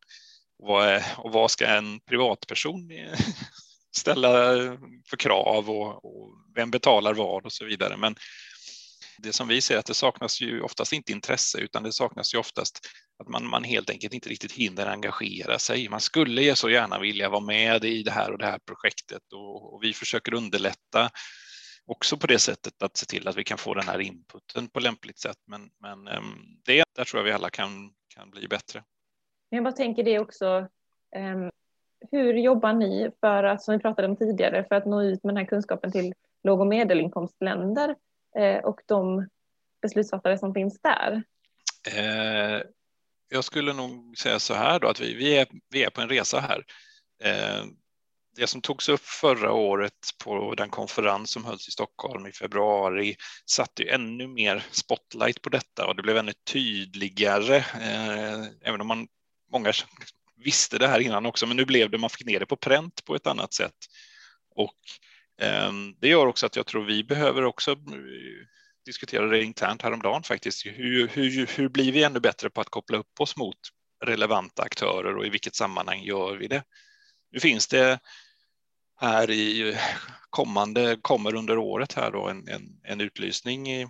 Och 0.60 0.68
vad, 0.68 0.88
är, 0.88 1.06
och 1.18 1.32
vad 1.32 1.52
ska 1.52 1.68
en 1.68 2.00
privatperson 2.00 2.90
ställa 3.96 4.30
för 5.10 5.18
krav 5.18 5.70
och, 5.70 6.06
och, 6.06 6.36
vem 6.56 6.72
betalar 6.72 7.14
vad 7.14 7.46
och 7.46 7.52
så 7.52 7.66
vidare. 7.66 7.98
Men 7.98 8.16
det 9.22 9.34
som 9.34 9.48
vi 9.48 9.62
ser 9.62 9.78
att 9.78 9.86
det 9.86 9.94
saknas 9.94 10.42
ju 10.42 10.62
oftast 10.62 10.94
inte 10.94 11.12
intresse 11.12 11.58
utan 11.60 11.84
det 11.84 11.92
saknas 11.92 12.34
ju 12.34 12.38
oftast 12.38 12.80
att 13.20 13.28
man, 13.28 13.50
man 13.50 13.64
helt 13.64 13.90
enkelt 13.90 14.14
inte 14.14 14.30
riktigt 14.30 14.52
hinner 14.52 14.86
engagera 14.86 15.60
sig. 15.60 15.90
Man 15.90 16.00
skulle 16.00 16.42
ju 16.42 16.56
så 16.56 16.70
gärna 16.70 17.00
vilja 17.00 17.30
vara 17.30 17.42
med 17.42 17.86
i 17.86 18.04
det 18.04 18.12
här 18.12 18.32
och 18.32 18.38
det 18.38 18.46
här 18.46 18.60
projektet 18.66 19.34
och, 19.34 19.74
och 19.74 19.84
vi 19.84 19.94
försöker 19.94 20.34
underlätta 20.34 21.10
också 21.86 22.18
på 22.18 22.28
det 22.28 22.40
sättet 22.40 22.84
att 22.84 22.98
se 22.98 23.06
till 23.06 23.28
att 23.28 23.38
vi 23.38 23.44
kan 23.44 23.58
få 23.58 23.74
den 23.74 23.88
här 23.88 24.00
inputen 24.00 24.70
på 24.70 24.80
lämpligt 24.80 25.20
sätt. 25.20 25.38
Men, 25.48 25.70
men 25.80 26.08
ehm, 26.08 26.36
det, 26.66 26.84
där 26.96 27.04
tror 27.04 27.20
jag 27.20 27.26
vi 27.26 27.32
alla 27.32 27.50
kan, 27.50 27.92
kan 28.16 28.30
bli 28.32 28.48
bättre. 28.48 28.84
Jag 29.50 29.64
bara 29.64 29.74
tänker 29.74 30.04
det 30.04 30.20
också. 30.20 30.68
Ehm, 31.16 31.52
hur 32.12 32.34
jobbar 32.34 32.74
ni 32.74 33.12
för 33.20 33.44
att, 33.44 33.64
som 33.64 33.74
vi 33.74 33.80
pratade 33.80 34.08
om 34.08 34.16
tidigare, 34.16 34.66
för 34.68 34.76
att 34.76 34.86
nå 34.86 35.04
ut 35.04 35.24
med 35.24 35.34
den 35.34 35.38
här 35.38 35.46
kunskapen 35.46 35.92
till 35.92 36.14
låg 36.44 36.60
och 36.60 36.68
medelinkomstländer 36.68 37.96
Eh, 38.38 38.58
och 38.58 38.80
de 38.86 39.28
beslutsfattare 39.82 40.38
som 40.38 40.54
finns 40.54 40.80
där? 40.82 41.24
Eh, 41.88 42.62
jag 43.30 43.44
skulle 43.44 43.74
nog 43.74 44.18
säga 44.18 44.40
så 44.40 44.54
här 44.54 44.80
då 44.80 44.88
att 44.88 45.00
vi, 45.00 45.14
vi, 45.14 45.38
är, 45.38 45.48
vi 45.70 45.84
är 45.84 45.90
på 45.90 46.02
en 46.02 46.10
resa 46.10 46.40
här. 46.40 46.66
Eh, 47.24 47.66
det 48.36 48.48
som 48.48 48.62
togs 48.62 48.90
upp 48.90 49.02
förra 49.02 49.52
året 49.52 50.10
på 50.24 50.56
den 50.56 50.70
konferens 50.70 51.32
som 51.32 51.46
hölls 51.46 51.68
i 51.68 51.72
Stockholm 51.72 52.28
i 52.28 52.32
februari 52.32 53.16
satte 53.46 53.84
ju 53.84 53.90
ännu 53.90 54.28
mer 54.28 54.66
spotlight 54.72 55.42
på 55.42 55.50
detta 55.50 55.88
och 55.88 55.96
det 55.96 56.02
blev 56.04 56.18
ännu 56.18 56.34
tydligare, 56.52 57.66
även 58.62 58.82
om 58.82 58.88
man, 58.88 59.08
många 59.52 59.74
visste 60.36 60.78
det 60.78 60.88
här 60.88 61.00
innan 61.00 61.26
också, 61.26 61.48
men 61.48 61.58
nu 61.58 61.66
blev 61.66 61.90
det, 61.90 61.98
man 61.98 62.10
fick 62.10 62.26
ner 62.26 62.40
det 62.40 62.46
på 62.46 62.56
pränt 62.56 63.06
på 63.06 63.16
ett 63.16 63.28
annat 63.28 63.54
sätt. 63.54 63.76
Och 64.56 64.78
Ehm, 65.40 65.96
det 66.00 66.08
gör 66.08 66.26
också 66.26 66.46
att 66.46 66.56
jag 66.56 66.66
tror 66.66 66.86
vi 66.86 67.04
behöver 67.04 67.44
också 67.44 67.72
eh, 67.72 67.78
diskutera 68.86 69.28
det 69.28 69.44
internt 69.44 69.82
häromdagen 69.82 70.24
faktiskt. 70.24 70.66
Hur, 70.66 71.08
hur, 71.08 71.48
hur 71.58 71.70
blir 71.70 71.92
vi 71.92 72.04
ännu 72.04 72.20
bättre 72.20 72.50
på 72.50 72.62
att 72.62 72.70
koppla 72.70 72.98
upp 72.98 73.20
oss 73.20 73.38
mot 73.38 73.58
relevanta 74.06 74.64
aktörer 74.64 75.18
och 75.18 75.26
i 75.26 75.30
vilket 75.30 75.56
sammanhang 75.56 76.04
gör 76.04 76.36
vi 76.36 76.48
det? 76.48 76.64
Nu 77.32 77.40
finns 77.40 77.68
det 77.68 78.00
här 79.00 79.32
i 79.32 79.78
kommande, 80.30 80.98
kommer 81.02 81.36
under 81.36 81.58
året 81.58 81.94
här 81.94 82.12
då 82.12 82.28
en, 82.28 82.48
en, 82.48 82.82
en 82.84 83.02
utlysning 83.02 83.72
i, 83.72 83.88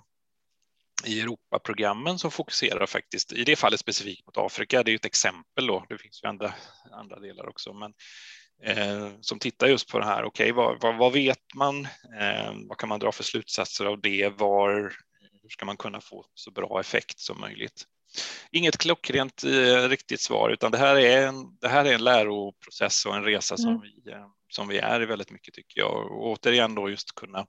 i 1.06 1.22
Europaprogrammen 1.22 2.20
som 2.20 2.32
fokuserar 2.32 2.86
faktiskt, 2.86 3.34
i 3.34 3.44
det 3.44 3.56
fallet 3.56 3.80
specifikt 3.80 4.26
mot 4.26 4.38
Afrika, 4.38 4.84
det 4.84 4.90
är 4.90 4.94
ju 4.94 4.96
ett 4.96 5.06
exempel 5.06 5.68
då, 5.68 5.86
det 5.90 5.98
finns 5.98 6.24
ju 6.24 6.28
andra, 6.28 6.54
andra 6.92 7.20
delar 7.20 7.50
också, 7.50 7.74
men 7.74 7.94
eh, 8.64 9.10
som 9.22 9.40
tittar 9.40 9.68
just 9.68 9.90
på 9.90 10.00
det 10.00 10.06
här, 10.06 10.24
okej, 10.24 10.52
okay, 10.52 10.52
vad, 10.52 10.82
vad, 10.82 10.98
vad, 10.98 11.14
vet 11.14 11.54
man, 11.56 11.86
eh, 12.20 12.54
vad 12.68 12.78
kan 12.78 12.90
man 12.90 13.00
dra 13.00 13.12
för 13.12 13.24
slutsatser 13.24 13.86
av 13.86 14.02
det, 14.02 14.30
var, 14.38 14.94
hur 15.42 15.50
ska 15.50 15.66
man 15.66 15.78
kunna 15.78 16.02
få 16.02 16.26
så 16.34 16.52
bra 16.52 16.80
effekt 16.80 17.20
som 17.20 17.40
möjligt? 17.40 17.84
Inget 18.52 18.78
klockrent 18.78 19.44
eh, 19.44 19.90
riktigt 19.90 20.22
svar, 20.22 20.50
utan 20.50 20.72
det 20.72 20.78
här 20.78 20.96
är 20.96 21.28
en, 21.28 21.58
det 21.62 21.68
här 21.68 21.86
är 21.86 21.94
en 21.94 22.04
läroprocess 22.04 23.06
och 23.06 23.16
en 23.16 23.24
resa 23.24 23.58
som 23.58 23.70
mm. 23.70 23.82
vi 23.82 24.12
eh, 24.12 24.28
som 24.50 24.68
vi 24.68 24.78
är 24.78 25.02
i 25.02 25.06
väldigt 25.06 25.32
mycket 25.32 25.54
tycker 25.54 25.80
jag. 25.80 25.92
Och 25.92 26.28
återigen 26.28 26.76
då 26.76 26.90
just 26.90 27.16
kunna 27.16 27.46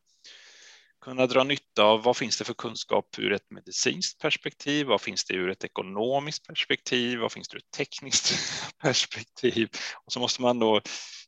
kunna 1.00 1.26
dra 1.26 1.44
nytta 1.44 1.84
av 1.84 2.02
vad 2.02 2.16
finns 2.16 2.38
det 2.38 2.44
för 2.44 2.54
kunskap 2.54 3.18
ur 3.18 3.32
ett 3.32 3.50
medicinskt 3.50 4.20
perspektiv? 4.20 4.86
Vad 4.86 5.00
finns 5.00 5.24
det 5.24 5.34
ur 5.34 5.50
ett 5.50 5.64
ekonomiskt 5.64 6.46
perspektiv? 6.46 7.18
Vad 7.18 7.32
finns 7.32 7.48
det 7.48 7.56
ur 7.56 7.60
ett 7.60 7.70
tekniskt 7.76 8.32
perspektiv? 8.78 9.68
Och 10.04 10.12
så 10.12 10.20
måste 10.20 10.42
man 10.42 10.58
då 10.58 10.80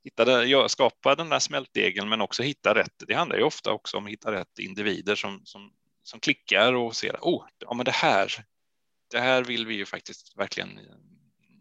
hitta 0.04 0.24
det, 0.24 0.68
skapa 0.68 1.14
den 1.14 1.28
där 1.28 1.38
smältdegeln, 1.38 2.08
men 2.08 2.20
också 2.20 2.42
hitta 2.42 2.74
rätt. 2.74 3.02
Det 3.06 3.14
handlar 3.14 3.36
ju 3.36 3.42
ofta 3.42 3.72
också 3.72 3.96
om 3.96 4.04
att 4.04 4.12
hitta 4.12 4.32
rätt 4.32 4.58
individer 4.58 5.14
som, 5.14 5.40
som, 5.44 5.72
som 6.02 6.20
klickar 6.20 6.72
och 6.72 6.96
ser, 6.96 7.18
oh, 7.20 7.44
ja, 7.58 7.74
men 7.74 7.84
det 7.84 7.94
här, 7.94 8.32
det 9.10 9.20
här 9.20 9.44
vill 9.44 9.66
vi 9.66 9.74
ju 9.74 9.86
faktiskt 9.86 10.38
verkligen 10.38 10.80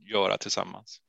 göra 0.05 0.37
tillsammans. 0.37 1.01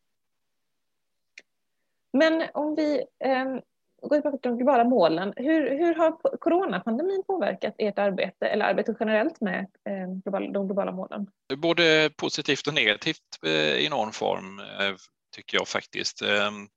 Men 2.12 2.50
om 2.54 2.74
vi 2.74 3.04
ehm, 3.24 3.60
går 4.08 4.16
tillbaka 4.16 4.38
till 4.38 4.50
de 4.50 4.56
globala 4.56 4.84
målen, 4.84 5.32
hur, 5.36 5.78
hur 5.78 5.94
har 5.94 6.38
coronapandemin 6.38 7.22
påverkat 7.26 7.74
ert 7.78 7.98
arbete 7.98 8.46
eller 8.46 8.64
arbetet 8.64 8.96
generellt 9.00 9.40
med 9.40 9.58
eh, 9.60 10.14
global, 10.24 10.52
de 10.52 10.66
globala 10.66 10.92
målen? 10.92 11.26
Både 11.56 12.10
positivt 12.16 12.66
och 12.66 12.74
negativt 12.74 13.38
eh, 13.46 13.76
i 13.76 13.88
någon 13.90 14.12
form 14.12 14.58
eh, 14.58 14.94
tycker 15.34 15.58
jag 15.58 15.68
faktiskt. 15.68 16.22
Ehm, 16.22 16.68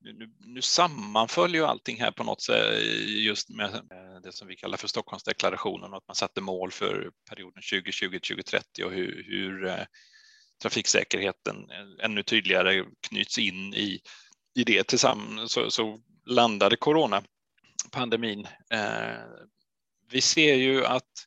nu, 0.00 0.30
nu 0.38 0.62
sammanföll 0.62 1.54
ju 1.54 1.64
allting 1.64 2.00
här 2.00 2.10
på 2.10 2.24
något 2.24 2.42
sätt 2.42 2.82
just 3.06 3.48
med 3.48 3.70
det 4.22 4.32
som 4.32 4.48
vi 4.48 4.56
kallar 4.56 4.76
för 4.76 4.88
Stockholmsdeklarationen 4.88 5.90
och 5.90 5.96
att 5.96 6.08
man 6.08 6.14
satte 6.14 6.40
mål 6.40 6.70
för 6.70 7.10
perioden 7.30 7.62
2020-2030 7.62 8.82
och 8.84 8.92
hur, 8.92 9.24
hur 9.26 9.86
trafiksäkerheten 10.62 11.56
ännu 12.02 12.22
tydligare 12.22 12.84
knyts 13.08 13.38
in 13.38 13.74
i 13.74 14.00
i 14.54 14.64
det 14.64 14.86
tillsammans 14.86 15.52
så, 15.52 15.70
så 15.70 16.00
landade 16.26 16.76
coronapandemin. 16.76 18.46
Eh, 18.72 19.18
vi 20.10 20.20
ser 20.20 20.54
ju 20.54 20.86
att 20.86 21.26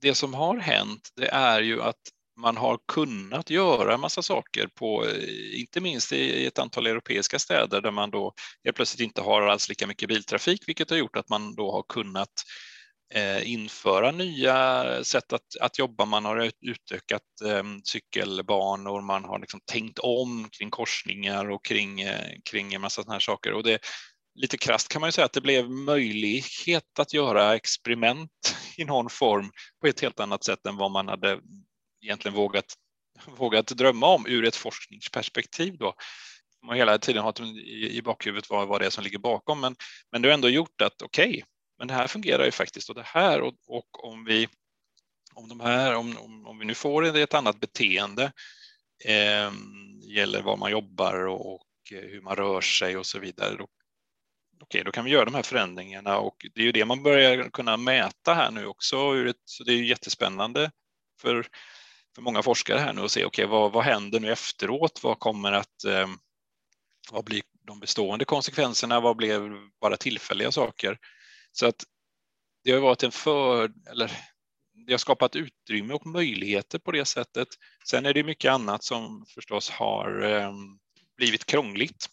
det 0.00 0.14
som 0.14 0.34
har 0.34 0.58
hänt, 0.58 1.08
det 1.16 1.28
är 1.28 1.62
ju 1.62 1.82
att 1.82 2.00
man 2.36 2.56
har 2.56 2.78
kunnat 2.88 3.50
göra 3.50 3.94
en 3.94 4.00
massa 4.00 4.22
saker 4.22 4.68
på, 4.74 5.06
eh, 5.06 5.60
inte 5.60 5.80
minst 5.80 6.12
i 6.12 6.46
ett 6.46 6.58
antal 6.58 6.86
europeiska 6.86 7.38
städer 7.38 7.80
där 7.80 7.90
man 7.90 8.10
då 8.10 8.34
helt 8.64 8.76
plötsligt 8.76 9.04
inte 9.04 9.20
har 9.20 9.42
alls 9.42 9.68
lika 9.68 9.86
mycket 9.86 10.08
biltrafik, 10.08 10.68
vilket 10.68 10.90
har 10.90 10.96
gjort 10.96 11.16
att 11.16 11.28
man 11.28 11.54
då 11.54 11.72
har 11.72 11.82
kunnat 11.88 12.32
eh, 13.14 13.50
införa 13.50 14.10
nya 14.10 14.84
sätt 15.04 15.32
att, 15.32 15.56
att 15.60 15.78
jobba. 15.78 16.04
Man 16.04 16.24
har 16.24 16.50
utökat 16.60 17.22
ehm, 17.46 17.80
cykelbanor, 17.84 19.00
man 19.00 19.24
har 19.24 19.38
liksom 19.38 19.60
tänkt 19.64 19.98
om 19.98 20.48
kring 20.58 20.70
korsningar 20.70 21.50
och 21.50 21.64
kring, 21.64 22.04
kring 22.50 22.74
en 22.74 22.80
massa 22.80 23.02
sådana 23.02 23.14
här 23.14 23.20
saker. 23.20 23.52
Och 23.52 23.62
det, 23.62 23.78
lite 24.36 24.58
krast 24.58 24.88
kan 24.88 25.00
man 25.00 25.08
ju 25.08 25.12
säga 25.12 25.24
att 25.24 25.32
det 25.32 25.40
blev 25.40 25.70
möjlighet 25.70 26.98
att 26.98 27.12
göra 27.12 27.54
experiment 27.54 28.56
i 28.76 28.84
någon 28.84 29.10
form 29.10 29.50
på 29.80 29.86
ett 29.86 30.00
helt 30.00 30.20
annat 30.20 30.44
sätt 30.44 30.66
än 30.66 30.76
vad 30.76 30.90
man 30.90 31.08
hade 31.08 31.40
egentligen 32.02 32.34
vågat, 32.34 32.64
vågat 33.26 33.66
drömma 33.66 34.06
om 34.06 34.26
ur 34.26 34.44
ett 34.44 34.56
forskningsperspektiv. 34.56 35.76
Då. 35.78 35.94
Man 36.66 36.76
hela 36.76 36.98
tiden 36.98 37.22
har 37.22 37.42
i, 37.42 37.96
i 37.96 38.02
bakhuvudet 38.02 38.50
vad, 38.50 38.68
vad 38.68 38.80
det 38.80 38.86
är 38.86 38.90
som 38.90 39.04
ligger 39.04 39.18
bakom, 39.18 39.60
men, 39.60 39.76
men 40.12 40.22
det 40.22 40.28
har 40.28 40.34
ändå 40.34 40.48
gjort 40.48 40.80
att 40.82 41.02
okej, 41.02 41.28
okay, 41.28 41.42
men 41.78 41.88
det 41.88 41.94
här 41.94 42.06
fungerar 42.06 42.44
ju 42.44 42.50
faktiskt 42.50 42.88
och 42.88 42.94
det 42.94 43.06
här 43.06 43.40
och, 43.40 43.54
och 43.66 44.04
om 44.04 44.24
vi 44.24 44.48
om 45.34 45.48
de 45.48 45.60
här, 45.60 45.94
om, 45.94 46.16
om, 46.18 46.46
om 46.46 46.58
vi 46.58 46.64
nu 46.64 46.74
får 46.74 47.16
ett 47.16 47.34
annat 47.34 47.60
beteende 47.60 48.32
eh, 49.04 49.52
gäller 50.02 50.42
var 50.42 50.56
man 50.56 50.70
jobbar 50.70 51.26
och, 51.26 51.54
och, 51.54 51.62
hur 51.90 52.20
man 52.20 52.36
rör 52.36 52.60
sig 52.60 52.96
och 52.96 53.06
så 53.06 53.18
vidare. 53.18 53.56
Då, 53.56 53.66
okej, 54.60 54.84
då 54.84 54.92
kan 54.92 55.04
vi 55.04 55.10
göra 55.10 55.24
de 55.24 55.34
här 55.34 55.42
förändringarna 55.42 56.18
och 56.18 56.46
det 56.54 56.60
är 56.60 56.64
ju 56.64 56.72
det 56.72 56.84
man 56.84 57.02
börjar 57.02 57.50
kunna 57.50 57.76
mäta 57.76 58.34
här 58.34 58.50
nu 58.50 58.66
också. 58.66 58.96
Så 59.44 59.64
det 59.64 59.72
är 59.72 59.76
ju 59.76 59.86
jättespännande 59.86 60.70
för, 61.20 61.46
för 62.14 62.22
många 62.22 62.42
forskare 62.42 62.78
här 62.78 62.92
nu 62.92 63.02
att 63.02 63.10
se 63.10 63.24
okej, 63.24 63.46
vad, 63.46 63.72
vad 63.72 63.84
händer 63.84 64.20
nu 64.20 64.32
efteråt? 64.32 65.00
Vad 65.02 65.18
kommer 65.18 65.52
att 65.52 65.84
eh, 65.84 66.08
vad 67.10 67.24
blir 67.24 67.42
de 67.66 67.80
bestående 67.80 68.24
konsekvenserna? 68.24 69.00
Vad 69.00 69.16
blev 69.16 69.40
bara 69.80 69.96
tillfälliga 69.96 70.52
saker? 70.52 70.98
Så 71.52 71.66
att 71.66 71.84
det 72.64 72.72
har 72.72 72.80
varit 72.80 73.02
en 73.02 73.12
för, 73.12 73.72
eller 73.90 74.10
det 74.86 74.92
har 74.92 74.98
skapat 74.98 75.36
utrymme 75.36 75.94
och 75.94 76.06
möjligheter 76.06 76.78
på 76.78 76.92
det 76.92 77.04
sättet. 77.04 77.48
Sen 77.88 78.06
är 78.06 78.14
det 78.14 78.24
mycket 78.24 78.52
annat 78.52 78.84
som 78.84 79.26
förstås 79.34 79.70
har 79.70 80.22
eh, 80.22 80.52
blivit 81.16 81.46
krångligt. 81.46 82.06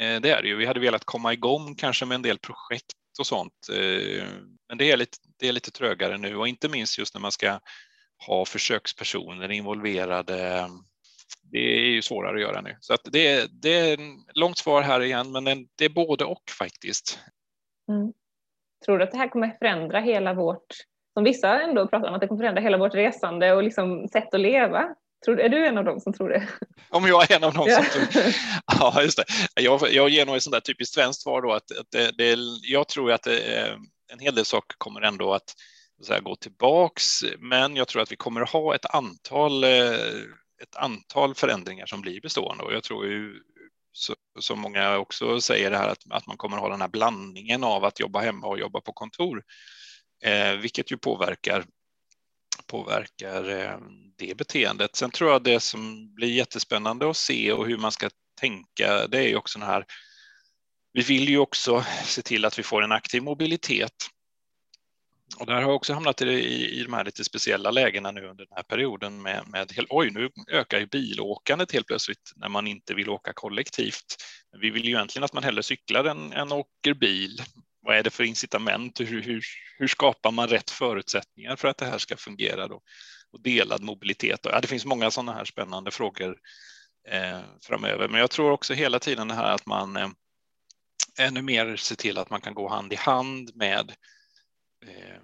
Eh, 0.00 0.20
det 0.20 0.30
är 0.30 0.42
det 0.42 0.48
ju. 0.48 0.56
Vi 0.56 0.66
hade 0.66 0.80
velat 0.80 1.04
komma 1.04 1.32
igång 1.32 1.74
kanske 1.74 2.06
med 2.06 2.14
en 2.14 2.22
del 2.22 2.38
projekt 2.38 2.96
och 3.18 3.26
sånt, 3.26 3.68
eh, 3.72 4.24
men 4.68 4.78
det 4.78 4.90
är, 4.90 4.96
lite, 4.96 5.18
det 5.38 5.48
är 5.48 5.52
lite 5.52 5.70
trögare 5.70 6.18
nu 6.18 6.36
och 6.36 6.48
inte 6.48 6.68
minst 6.68 6.98
just 6.98 7.14
när 7.14 7.20
man 7.20 7.32
ska 7.32 7.60
ha 8.26 8.44
försökspersoner 8.44 9.50
involverade. 9.50 10.68
Det 11.42 11.58
är 11.58 11.90
ju 11.90 12.02
svårare 12.02 12.34
att 12.34 12.40
göra 12.40 12.60
nu. 12.60 12.76
Så 12.80 12.94
att 12.94 13.00
det, 13.04 13.26
är, 13.26 13.48
det 13.50 13.78
är 13.92 13.98
långt 14.34 14.58
svar 14.58 14.82
här 14.82 15.00
igen, 15.00 15.32
men 15.32 15.44
det 15.78 15.84
är 15.84 15.88
både 15.88 16.24
och 16.24 16.42
faktiskt. 16.58 17.18
Mm. 17.88 18.12
Tror 18.84 18.98
du 18.98 19.04
att 19.04 19.12
det 19.12 19.18
här 19.18 19.28
kommer 19.28 19.56
förändra 19.58 20.00
hela 20.00 20.34
vårt, 20.34 20.66
som 21.14 21.24
vissa 21.24 21.62
ändå 21.62 21.88
pratar 21.88 22.08
om, 22.08 22.14
att 22.14 22.20
det 22.20 22.26
kommer 22.26 22.40
förändra 22.40 22.62
hela 22.62 22.78
vårt 22.78 22.94
resande 22.94 23.52
och 23.52 23.62
liksom 23.62 24.08
sätt 24.08 24.34
att 24.34 24.40
leva? 24.40 24.94
Tror, 25.24 25.40
är 25.40 25.48
du 25.48 25.66
en 25.66 25.78
av 25.78 25.84
dem 25.84 26.00
som 26.00 26.12
tror 26.12 26.28
det? 26.28 26.48
Om 26.90 27.06
jag 27.06 27.30
är 27.30 27.36
en 27.36 27.44
av 27.44 27.54
dem 27.54 27.68
som 27.68 27.84
tror 27.84 28.34
Ja, 28.66 29.02
just 29.02 29.16
det. 29.16 29.24
Jag, 29.62 29.92
jag 29.92 30.08
ger 30.08 30.26
nog 30.26 30.36
ett 30.36 30.42
sånt 30.42 30.52
där 30.54 30.60
typiskt 30.60 30.94
svenskt 30.94 31.22
svar 31.22 31.42
då 31.42 31.52
att, 31.52 31.78
att 31.78 31.90
det, 31.90 32.10
det, 32.18 32.38
jag 32.62 32.88
tror 32.88 33.12
att 33.12 33.22
det, 33.22 33.68
en 34.12 34.18
hel 34.18 34.34
del 34.34 34.44
saker 34.44 34.74
kommer 34.78 35.00
ändå 35.00 35.34
att 35.34 35.54
här, 36.08 36.20
gå 36.20 36.36
tillbaks, 36.36 37.04
men 37.38 37.76
jag 37.76 37.88
tror 37.88 38.02
att 38.02 38.12
vi 38.12 38.16
kommer 38.16 38.40
att 38.40 38.50
ha 38.50 38.74
ett 38.74 38.94
antal, 38.94 39.64
ett 39.64 40.76
antal 40.76 41.34
förändringar 41.34 41.86
som 41.86 42.00
blir 42.00 42.20
bestående 42.20 42.64
och 42.64 42.72
jag 42.72 42.82
tror 42.82 43.06
ju 43.06 43.34
som 44.40 44.60
många 44.60 44.98
också 44.98 45.40
säger 45.40 45.70
det 45.70 45.76
här 45.76 45.88
att, 45.88 45.98
att 46.10 46.26
man 46.26 46.36
kommer 46.36 46.56
ha 46.56 46.68
den 46.68 46.80
här 46.80 46.88
blandningen 46.88 47.64
av 47.64 47.84
att 47.84 48.00
jobba 48.00 48.20
hemma 48.20 48.46
och 48.46 48.58
jobba 48.58 48.80
på 48.80 48.92
kontor, 48.92 49.42
eh, 50.24 50.52
vilket 50.52 50.92
ju 50.92 50.96
påverkar 50.96 51.64
påverkar 52.66 53.48
eh, 53.48 53.78
det 54.16 54.36
beteendet. 54.36 54.96
Sen 54.96 55.10
tror 55.10 55.30
jag 55.30 55.42
det 55.42 55.60
som 55.60 56.14
blir 56.14 56.32
jättespännande 56.32 57.10
att 57.10 57.16
se 57.16 57.52
och 57.52 57.66
hur 57.66 57.78
man 57.78 57.92
ska 57.92 58.10
tänka, 58.40 59.06
det 59.06 59.18
är 59.18 59.28
ju 59.28 59.36
också 59.36 59.58
den 59.58 59.68
här 59.68 59.84
vi 60.94 61.02
vill 61.02 61.28
ju 61.28 61.38
också 61.38 61.84
se 62.04 62.22
till 62.22 62.44
att 62.44 62.58
vi 62.58 62.62
får 62.62 62.82
en 62.82 62.92
aktiv 62.92 63.22
mobilitet. 63.22 63.94
Och 65.38 65.46
där 65.46 65.54
har 65.54 65.60
jag 65.60 65.74
också 65.74 65.92
hamnat 65.92 66.22
i, 66.22 66.24
i, 66.24 66.80
i 66.80 66.82
de 66.82 66.92
här 66.92 67.04
lite 67.04 67.24
speciella 67.24 67.70
lägena 67.70 68.10
nu 68.10 68.20
under 68.20 68.44
den 68.44 68.56
här 68.56 68.62
perioden 68.62 69.22
med, 69.22 69.48
med 69.48 69.72
oj, 69.88 70.10
nu 70.10 70.30
ökar 70.50 70.78
ju 70.78 70.86
bilåkandet 70.86 71.72
helt 71.72 71.86
plötsligt 71.86 72.32
när 72.36 72.48
man 72.48 72.66
inte 72.66 72.94
vill 72.94 73.10
åka 73.10 73.32
kollektivt. 73.32 74.16
Vi 74.60 74.70
vill 74.70 74.84
ju 74.84 74.90
egentligen 74.90 75.24
att 75.24 75.32
man 75.32 75.44
hellre 75.44 75.62
cyklar 75.62 76.04
än, 76.04 76.32
än 76.32 76.52
åker 76.52 76.94
bil. 76.94 77.42
Vad 77.84 77.96
är 77.96 78.02
det 78.02 78.10
för 78.10 78.24
incitament? 78.24 79.00
Hur, 79.00 79.22
hur, 79.22 79.44
hur 79.78 79.88
skapar 79.88 80.30
man 80.30 80.48
rätt 80.48 80.70
förutsättningar 80.70 81.56
för 81.56 81.68
att 81.68 81.78
det 81.78 81.86
här 81.86 81.98
ska 81.98 82.16
fungera 82.16 82.68
då? 82.68 82.82
Och 83.32 83.40
delad 83.40 83.82
mobilitet. 83.82 84.40
Ja, 84.42 84.60
det 84.60 84.68
finns 84.68 84.84
många 84.84 85.10
sådana 85.10 85.32
här 85.32 85.44
spännande 85.44 85.90
frågor 85.90 86.38
eh, 87.08 87.40
framöver, 87.62 88.08
men 88.08 88.20
jag 88.20 88.30
tror 88.30 88.50
också 88.50 88.74
hela 88.74 88.98
tiden 88.98 89.28
det 89.28 89.34
här 89.34 89.54
att 89.54 89.66
man 89.66 89.96
eh, 89.96 90.08
ännu 91.18 91.42
mer 91.42 91.76
ser 91.76 91.96
till 91.96 92.18
att 92.18 92.30
man 92.30 92.40
kan 92.40 92.54
gå 92.54 92.68
hand 92.68 92.92
i 92.92 92.96
hand 92.96 93.50
med 93.54 93.90
eh, 94.86 95.20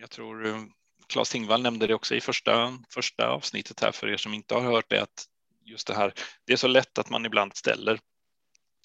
jag 0.00 0.10
tror 0.10 0.46
eh, 0.46 0.62
Claes 1.06 1.30
Tingvall 1.30 1.62
nämnde 1.62 1.86
det 1.86 1.94
också 1.94 2.14
i 2.14 2.20
första, 2.20 2.78
första 2.94 3.28
avsnittet 3.28 3.80
här 3.80 3.92
för 3.92 4.08
er 4.08 4.16
som 4.16 4.34
inte 4.34 4.54
har 4.54 4.62
hört 4.62 4.90
det 4.90 5.02
att 5.02 5.24
just 5.64 5.86
det 5.86 5.94
här, 5.94 6.14
det 6.46 6.52
är 6.52 6.56
så 6.56 6.68
lätt 6.68 6.98
att 6.98 7.10
man 7.10 7.26
ibland 7.26 7.56
ställer, 7.56 8.00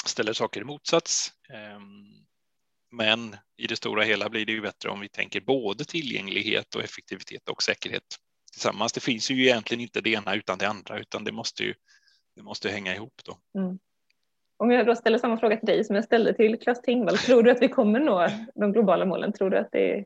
ställer 0.06 0.34
saker 0.34 0.62
i 0.62 0.64
motsats. 0.64 1.32
Ehm, 1.50 2.26
men 2.92 3.38
i 3.58 3.68
det 3.68 3.76
stora 3.76 4.04
hela 4.04 4.30
blir 4.30 4.46
det 4.46 4.52
ju 4.52 4.62
bättre 4.62 4.90
om 4.90 5.00
vi 5.00 5.10
tänker 5.10 5.42
både 5.42 5.86
tillgänglighet 5.86 6.76
och 6.76 6.84
effektivitet 6.84 7.50
och 7.50 7.64
säkerhet 7.64 8.04
tillsammans. 8.52 8.94
Det 8.94 9.00
finns 9.00 9.32
ju 9.32 9.44
egentligen 9.44 9.82
inte 9.82 10.02
det 10.02 10.10
ena 10.10 10.36
utan 10.36 10.58
det 10.58 10.70
andra, 10.70 11.00
utan 11.00 11.24
det 11.24 11.32
måste 11.32 11.64
ju 11.64 11.74
det 12.36 12.42
måste 12.44 12.70
hänga 12.70 12.96
ihop 12.96 13.22
då. 13.26 13.60
Mm. 13.60 13.80
Om 14.58 14.72
jag 14.72 14.86
då 14.86 14.96
ställer 14.96 15.18
samma 15.18 15.38
fråga 15.38 15.58
till 15.58 15.68
dig 15.68 15.84
som 15.84 15.96
jag 15.96 16.06
ställde 16.06 16.34
till 16.34 16.60
Claes 16.60 16.82
Tingvall, 16.82 17.18
tror 17.18 17.44
du 17.44 17.52
att 17.52 17.62
vi 17.62 17.70
kommer 17.70 18.00
nå 18.00 18.28
de 18.56 18.72
globala 18.72 19.06
målen? 19.06 19.34
Tror 19.34 19.50
du 19.50 19.58
att 19.58 19.72
det, 19.72 20.06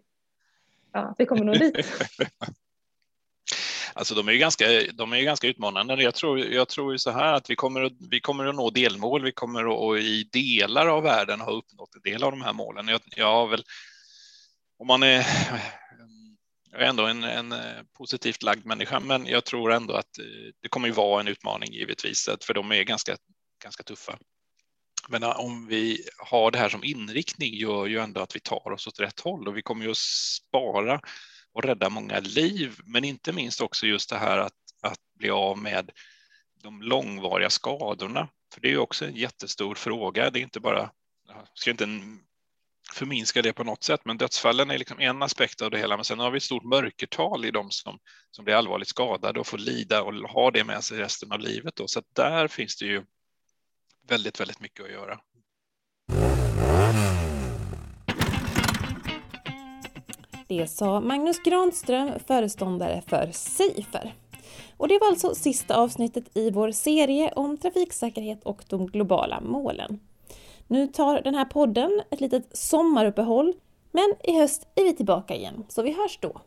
ja, 0.91 1.15
vi 1.17 1.25
kommer 1.25 1.43
nå 1.43 1.53
dit? 1.53 1.75
Alltså 3.99 4.15
de 4.15 4.27
är 4.27 4.31
ju 4.31 4.37
ganska, 4.37 4.65
de 4.93 5.13
är 5.13 5.17
ju 5.17 5.23
ganska 5.23 5.47
utmanande. 5.47 6.03
Jag 6.03 6.15
tror, 6.15 6.39
jag 6.39 6.69
tror 6.69 6.91
ju 6.91 6.97
så 6.97 7.11
här 7.11 7.33
att 7.33 7.49
vi 7.49 7.55
kommer, 7.55 7.81
att, 7.81 7.93
vi 8.09 8.19
kommer 8.19 8.45
att 8.45 8.55
nå 8.55 8.69
delmål. 8.69 9.23
Vi 9.23 9.31
kommer 9.31 9.93
att 9.93 10.03
i 10.03 10.23
delar 10.23 10.87
av 10.87 11.03
världen 11.03 11.41
ha 11.41 11.51
uppnått 11.51 11.95
en 11.95 12.11
del 12.11 12.23
av 12.23 12.31
de 12.31 12.41
här 12.41 12.53
målen. 12.53 12.87
Jag, 12.87 13.01
jag 13.05 13.33
har 13.33 13.47
väl, 13.47 13.63
om 14.77 14.87
man 14.87 15.03
är, 15.03 15.27
jag 16.71 16.81
är 16.81 16.85
ändå 16.85 17.05
en, 17.05 17.23
en 17.23 17.51
eh, 17.51 17.83
positivt 17.97 18.43
lagd 18.43 18.65
människa, 18.65 18.99
men 18.99 19.25
jag 19.25 19.45
tror 19.45 19.71
ändå 19.71 19.93
att 19.93 20.19
eh, 20.19 20.53
det 20.61 20.69
kommer 20.69 20.87
ju 20.87 20.93
vara 20.93 21.21
en 21.21 21.27
utmaning 21.27 21.73
givetvis, 21.73 22.29
för 22.41 22.53
de 22.53 22.71
är 22.71 22.83
ganska, 22.83 23.17
ganska 23.63 23.83
tuffa. 23.83 24.17
Men 25.09 25.23
eh, 25.23 25.39
om 25.39 25.67
vi 25.67 26.05
har 26.17 26.51
det 26.51 26.57
här 26.57 26.69
som 26.69 26.83
inriktning 26.83 27.53
gör 27.53 27.85
ju 27.85 27.99
ändå 27.99 28.21
att 28.21 28.35
vi 28.35 28.39
tar 28.39 28.71
oss 28.71 28.87
åt 28.87 28.99
rätt 28.99 29.19
håll 29.19 29.47
och 29.47 29.57
vi 29.57 29.61
kommer 29.61 29.85
ju 29.85 29.91
att 29.91 29.97
spara 29.97 31.01
och 31.59 31.65
rädda 31.65 31.89
många 31.89 32.19
liv, 32.19 32.79
men 32.85 33.03
inte 33.03 33.31
minst 33.31 33.61
också 33.61 33.85
just 33.85 34.09
det 34.09 34.17
här 34.17 34.37
att, 34.37 34.53
att 34.81 34.99
bli 35.15 35.29
av 35.29 35.57
med 35.57 35.91
de 36.63 36.81
långvariga 36.81 37.49
skadorna. 37.49 38.29
För 38.53 38.61
det 38.61 38.67
är 38.67 38.71
ju 38.71 38.77
också 38.77 39.05
en 39.05 39.15
jättestor 39.15 39.75
fråga. 39.75 40.29
Det 40.29 40.39
är 40.39 40.41
inte 40.41 40.59
bara, 40.59 40.91
jag 41.27 41.47
ska 41.53 41.71
inte 41.71 41.87
förminska 42.93 43.41
det 43.41 43.53
på 43.53 43.63
något 43.63 43.83
sätt, 43.83 44.01
men 44.05 44.17
dödsfallen 44.17 44.71
är 44.71 44.77
liksom 44.77 44.99
en 44.99 45.23
aspekt 45.23 45.61
av 45.61 45.71
det 45.71 45.77
hela. 45.77 45.97
Men 45.97 46.05
sen 46.05 46.19
har 46.19 46.31
vi 46.31 46.37
ett 46.37 46.43
stort 46.43 46.63
mörkertal 46.63 47.45
i 47.45 47.51
de 47.51 47.71
som, 47.71 47.99
som 48.31 48.45
blir 48.45 48.55
allvarligt 48.55 48.88
skadade 48.88 49.39
och 49.39 49.47
får 49.47 49.57
lida 49.57 50.03
och 50.03 50.13
ha 50.13 50.51
det 50.51 50.63
med 50.63 50.84
sig 50.84 50.97
resten 50.97 51.31
av 51.31 51.39
livet. 51.39 51.75
Då. 51.75 51.88
Så 51.88 52.01
där 52.15 52.47
finns 52.47 52.77
det 52.77 52.86
ju 52.86 53.05
väldigt, 54.07 54.39
väldigt 54.39 54.60
mycket 54.60 54.86
att 54.86 54.91
göra. 54.91 55.19
Det 60.49 60.67
sa 60.67 60.99
Magnus 60.99 61.39
Granström, 61.39 62.12
föreståndare 62.27 63.01
för 63.07 63.29
Safer. 63.31 64.13
Och 64.77 64.88
det 64.88 64.99
var 64.99 65.07
alltså 65.07 65.35
sista 65.35 65.75
avsnittet 65.75 66.38
i 66.38 66.51
vår 66.51 66.71
serie 66.71 67.31
om 67.35 67.57
trafiksäkerhet 67.57 68.43
och 68.43 68.63
de 68.69 68.88
globala 68.88 69.41
målen. 69.41 69.99
Nu 70.67 70.88
tar 70.88 71.21
den 71.21 71.35
här 71.35 71.45
podden 71.45 72.01
ett 72.09 72.21
litet 72.21 72.57
sommaruppehåll, 72.57 73.53
men 73.91 74.13
i 74.23 74.39
höst 74.39 74.67
är 74.75 74.83
vi 74.83 74.93
tillbaka 74.93 75.35
igen, 75.35 75.65
så 75.67 75.81
vi 75.81 75.91
hörs 75.91 76.19
då. 76.21 76.41